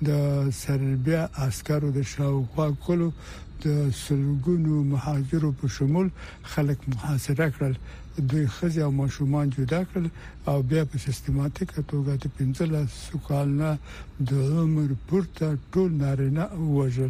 د 0.09 0.51
سربیا 0.61 1.23
عسکرو 1.46 1.90
د 1.96 2.03
شاوخوا 2.12 2.68
کولو 2.85 3.09
د 3.64 3.81
سلګونو 4.05 4.77
مهاجرو 4.92 5.53
په 5.62 5.68
شمول 5.79 6.11
خلک 6.53 6.88
محاصره 6.94 7.49
کړل 7.57 7.75
دوی 8.18 8.46
خځې 8.46 8.81
او 8.85 8.90
ماشومان 8.90 9.51
جدا 9.57 9.79
کړل 9.92 10.07
او 10.51 10.62
بیا 10.70 10.83
په 10.92 10.99
سیستماتیک 11.05 11.73
توګه 11.77 12.16
د 12.25 12.33
15 12.38 12.88
سکال 12.94 13.49
نه 13.49 13.79
د 14.31 14.33
عمر 14.62 14.92
پورته 15.11 15.51
ټول 15.73 15.90
نارینه 16.03 16.44
وژل 16.79 17.09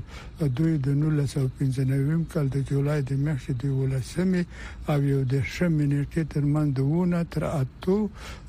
دوی 0.60 0.74
د 0.78 0.88
1995 1.08 2.28
کال 2.34 2.48
د 2.56 2.68
جولای 2.70 3.00
د 3.02 3.10
میاشتې 3.24 3.52
د 3.52 3.64
ولسمې 3.80 4.44
او 4.90 5.02
یو 5.12 5.22
د 5.34 5.44
شمنټې 5.54 6.24
ترمن 6.36 6.72
دونه 6.78 7.22
تر 7.36 7.44
اتو 7.50 7.98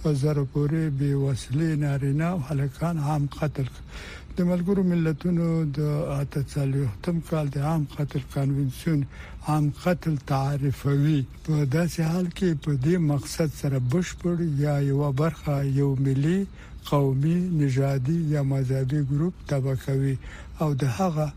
زره 0.03 0.45
پورې 0.53 0.97
بے 0.99 1.13
وسلې 1.13 1.75
نارینه 1.87 2.25
او 2.33 2.37
هلکان 2.49 2.97
هم 3.07 3.27
قتل 3.39 3.69
د 4.37 4.45
ملګرو 4.51 4.83
ملتونو 4.89 5.49
د 5.77 5.79
اتڅالیختم 6.19 7.19
کال 7.29 7.47
د 7.55 7.67
عام 7.71 7.83
قتل 7.95 8.19
کنوینسیون 8.33 9.01
عام 9.51 9.67
قتل 9.83 10.15
تعریفوي 10.31 11.19
په 11.45 11.65
داسې 11.75 12.01
حال 12.11 12.25
کې 12.37 12.40
کې 12.41 12.51
په 12.65 12.71
دې 12.86 12.95
مقصد 13.12 13.49
سره 13.62 13.77
بشپړ 13.93 14.36
یا 14.65 14.73
یو 14.91 14.99
برخه 15.21 15.56
یو 15.80 15.89
ملي 16.06 16.39
قومي 16.91 17.38
نژادي 17.60 18.17
یا 18.34 18.41
مذهبي 18.54 19.01
ګروپ 19.12 19.34
تبعکوي 19.51 20.15
او 20.63 20.69
د 20.82 20.84
هغه 20.99 21.27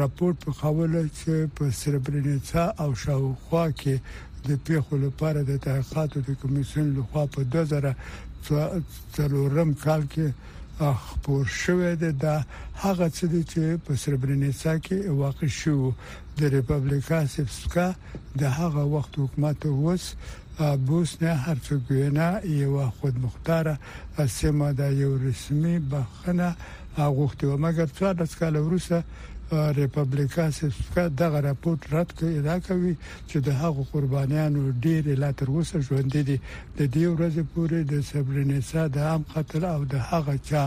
راپورټ 0.00 0.36
په 0.44 0.50
خوله 0.58 1.02
چې 1.18 1.32
په 1.56 1.64
سربرنیټا 1.80 2.64
او 2.82 2.88
شاوخوا 3.02 3.64
کې 3.80 3.94
د 4.48 4.50
پیښو 4.66 4.92
لپاره 5.06 5.40
د 5.42 5.52
تحقیقاتو 5.66 6.16
د 6.28 6.30
کمیسیون 6.40 6.86
لخوا 6.98 7.22
په 7.34 7.40
2004 7.52 9.82
کال 9.84 10.02
کې 10.12 10.26
خبر 11.06 11.44
شوې 11.62 11.92
ده 12.02 12.10
د 12.24 12.26
هغه 12.82 13.06
څه 13.16 13.26
چې 13.52 13.60
په 13.84 13.92
سربرنیسا 14.02 14.72
کې 14.84 14.96
واقع 15.22 15.48
شو 15.60 15.76
د 16.38 16.40
ریپابلیکا 16.56 17.18
سپسکا 17.34 17.86
د 18.40 18.42
هغه 18.60 18.82
وخت 18.94 19.12
حکومت 19.22 19.58
اوس 19.66 20.04
بوسنیا 20.60 21.34
هرڅګوینا 21.46 22.28
یو 22.60 22.72
خودمختار 22.98 23.66
سیمه 24.38 24.66
د 24.80 24.80
یو 25.02 25.10
رسمي 25.26 25.76
بخنه 25.90 26.48
غوښتي 27.16 27.44
و 27.46 27.56
مګر 27.64 27.88
څو 27.98 28.10
د 28.18 28.28
سکاله 28.32 28.60
وروسه 28.64 28.98
ریپبلیکا 29.80 30.44
سسکا 30.58 31.02
دغه 31.22 31.38
راپورټ 31.48 31.80
رد 31.94 32.08
کړي 32.18 32.38
دا 32.48 32.56
کوي 32.66 32.92
چې 33.28 33.36
د 33.46 33.58
هغو 33.62 33.82
قربانیانو 33.92 34.62
ډېر 34.84 35.02
لا 35.22 35.30
تر 35.40 35.48
اوسه 35.54 35.76
ژوند 35.88 36.08
دي 36.28 36.36
د 36.78 36.80
دې 36.94 37.06
ورځې 37.14 37.42
پورې 37.54 37.80
د 37.90 37.92
سبرنسا 38.12 38.82
د 38.94 39.04
عام 39.08 39.22
قتل 39.34 39.62
او 39.74 39.80
د 39.92 40.04
هغه 40.10 40.34
چا 40.48 40.62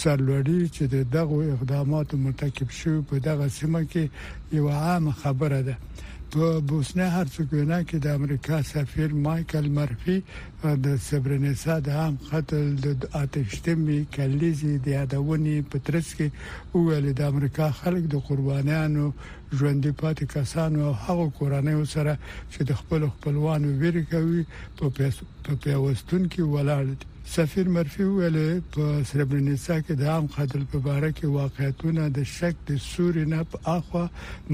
سرلوړي 0.00 0.60
چې 0.76 0.84
د 0.92 0.96
دغه 1.16 1.38
اقداماتو 1.54 2.14
مرتکب 2.24 2.68
شو 2.78 2.92
په 3.10 3.14
دغه 3.28 3.46
سیمه 3.58 3.82
کې 3.92 4.04
یو 4.58 4.64
عام 4.84 5.04
خبره 5.22 5.60
ده 5.68 5.76
په 6.38 6.46
بوسنه 6.68 7.06
هرڅګوینا 7.16 7.78
کې 7.88 7.96
د 8.00 8.06
امریکا 8.18 8.56
سفیر 8.72 9.10
مايكل 9.24 9.64
مرفي 9.78 10.16
د 10.84 10.86
سبرنسا 11.08 11.74
د 11.86 11.88
عام 12.00 12.14
قتل 12.28 12.64
د 12.84 13.04
آتشتمي 13.22 14.00
کلیزي 14.16 14.74
د 14.78 14.86
یادونې 14.98 15.56
په 15.70 15.76
ترڅ 15.86 16.06
کې 16.16 16.26
ویل 16.86 17.06
د 17.18 17.22
امریکا 17.32 17.66
خلک 17.80 18.02
د 18.08 18.14
قربانیانو 18.28 19.06
ژوندې 19.56 19.90
پاتې 20.02 20.24
کسانو 20.36 20.78
او 20.88 20.92
هغو 21.04 21.26
کورنۍ 21.38 21.76
سره 21.94 22.12
چې 22.52 22.60
د 22.68 22.70
خپل 22.80 23.00
خپلوانو 23.14 23.66
ویری 23.80 24.04
کوي 24.12 24.42
په 25.46 25.54
پیوستون 25.64 26.22
کې 26.32 26.42
ولاړ 26.54 26.84
دي 26.98 27.06
سفیر 27.24 27.68
مرفي 27.74 28.02
ویل 28.04 28.36
په 28.74 28.84
سربرنیسا 29.12 29.76
کې 29.86 29.94
د 29.96 30.02
عام 30.12 30.26
قتل 30.36 30.62
په 30.70 30.78
اړه 30.96 31.10
کې 31.18 31.26
واقعیتونه 31.40 32.02
د 32.16 32.18
شک 32.36 32.56
د 32.70 32.72
سوري 32.92 33.24
نه 33.32 33.40
په 33.50 33.58
اخوا 33.76 34.04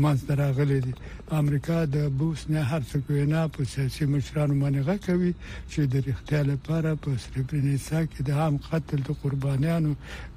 منځدره 0.02 0.46
غلي 0.56 0.80
دي 0.86 0.92
امریکا 1.40 1.78
د 1.96 1.98
بوس 2.18 2.40
نه 2.54 2.60
هرڅه 2.72 2.96
کوي 3.06 3.24
نه 3.32 3.40
په 3.54 3.60
سیاسي 3.72 4.04
مشرانو 4.14 4.54
باندې 4.62 5.04
کوي 5.06 5.32
چې 5.72 5.80
د 5.92 5.94
اختیار 6.12 6.44
لپاره 6.52 6.90
په 7.02 7.10
سربرنیسا 7.24 8.00
کې 8.10 8.20
د 8.28 8.30
عام 8.40 8.54
قتل 8.68 8.98
د 9.04 9.10
قربانیانو 9.22 9.92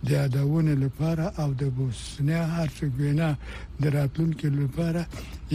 د 0.05 0.07
یادونه 0.19 0.73
لپاره 0.85 1.25
او 1.41 1.49
د 1.61 1.63
بوس 1.77 2.01
نه 2.27 2.39
هرڅه 2.57 2.85
کوي 2.95 3.11
نه 3.21 3.29
د 3.81 3.85
راتلونکو 3.97 4.47
لپاره 4.61 5.01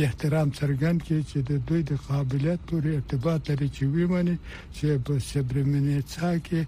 احترام 0.05 0.49
څرګند 0.59 0.99
کړي 1.09 1.21
چې 1.31 1.39
د 1.49 1.51
دوی 1.69 1.83
د 1.91 2.01
قابلیت 2.09 2.61
پورې 2.69 2.91
ارتباط 2.99 3.43
لري 3.51 3.69
چې 3.77 3.83
ویمني 3.95 4.37
چې 4.79 4.87
په 5.07 5.13
سبرمنیتسا 5.31 6.31
کې 6.47 6.61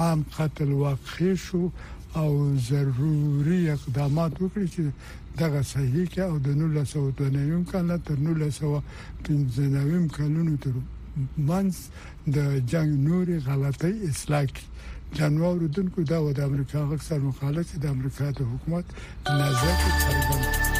عام 0.00 0.20
قتل 0.36 0.70
واقع 0.84 1.32
شو 1.44 1.62
او 2.22 2.28
ضروري 2.70 3.60
اقدامات 3.76 4.32
وکړي 4.38 4.66
چې 4.74 4.82
دغه 5.42 5.60
صحیح 5.74 6.06
کې 6.14 6.22
او 6.30 6.34
د 6.46 6.48
1990 6.62 7.68
کال 7.70 7.88
تر 8.06 8.16
1995 8.30 10.10
کلونو 10.16 10.52
تر 10.64 10.74
منس 11.52 11.76
د 12.34 12.58
جنگ 12.74 12.90
نوري 13.10 13.36
غلطي 13.46 13.94
اصلاح 14.10 14.58
جنوار 15.16 15.58
دونکو 15.78 15.98
دا 16.10 16.18
د 16.40 16.44
امریکا 16.50 16.80
غکسر 16.90 17.18
مخالفت 17.30 17.72
د 17.82 17.86
امریکا 17.96 18.26
د 18.40 18.50
حکومت 18.50 18.84
نظر 19.42 19.68
څرګند 20.02 20.79